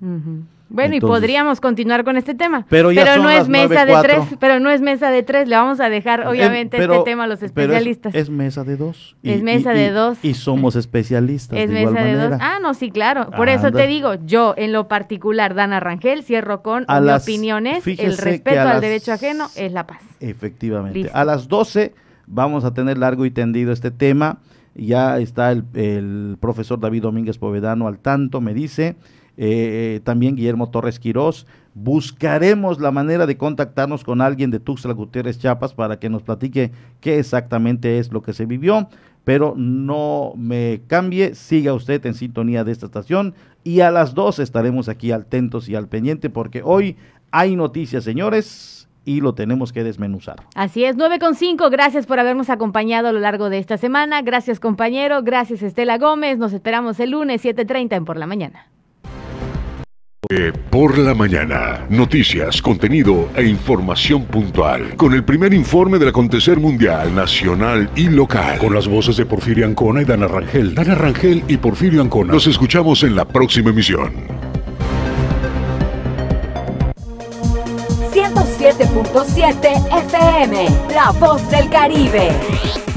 [0.70, 2.66] Bueno, y podríamos continuar con este tema.
[2.68, 4.02] Pero ya son no las es mesa de 9:04.
[4.02, 7.12] tres, pero no es mesa de tres, le vamos a dejar obviamente Eh, pero- este
[7.12, 8.16] tema a los pero es- especialistas.
[8.16, 9.16] Es, mesa de dos.
[9.24, 10.18] Es mesa de dos.
[10.24, 11.58] Y somos especialistas.
[11.58, 12.30] Es de igual mesa de manera.
[12.32, 12.40] dos.
[12.42, 13.30] Ah, no, sí, claro.
[13.32, 13.80] Por eso Anda.
[13.80, 18.18] te digo, yo en lo particular, Dana Rangel, cierro con A mi las- fíjese el
[18.18, 20.02] respeto al las- derecho ajeno es la paz.
[20.20, 21.00] Efectivamente.
[21.00, 21.16] Listo.
[21.18, 21.94] A las 12
[22.28, 24.40] vamos a tener largo y tendido este tema.
[24.76, 28.96] Ya está el, profesor David Domínguez Povedano al tanto, me dice.
[29.40, 31.48] eh, también Guillermo Torres Quirós.
[31.80, 36.72] Buscaremos la manera de contactarnos con alguien de Tuxtla Gutiérrez Chiapas para que nos platique
[37.02, 38.90] qué exactamente es lo que se vivió.
[39.24, 44.42] Pero no me cambie, siga usted en sintonía de esta estación y a las 12
[44.42, 46.96] estaremos aquí atentos y al pendiente porque hoy
[47.30, 48.77] hay noticias, señores,
[49.08, 50.44] y lo tenemos que desmenuzar.
[50.54, 54.22] Así es, 9 con 5, gracias por habernos acompañado a lo largo de esta semana.
[54.22, 56.38] Gracias compañero, gracias Estela Gómez.
[56.38, 58.68] Nos esperamos el lunes 7.30 en Por la Mañana.
[60.30, 64.98] Eh, Por la mañana, noticias, contenido e información puntual.
[64.98, 68.58] Con el primer informe del acontecer mundial, nacional y local.
[68.58, 70.76] Con las voces de Porfirio Ancona y Dana Rangel.
[70.76, 72.34] Dana Rangel y Porfirio Ancona.
[72.34, 74.47] Nos escuchamos en la próxima emisión.
[78.78, 82.97] 107.7 FM, La Voz del Caribe.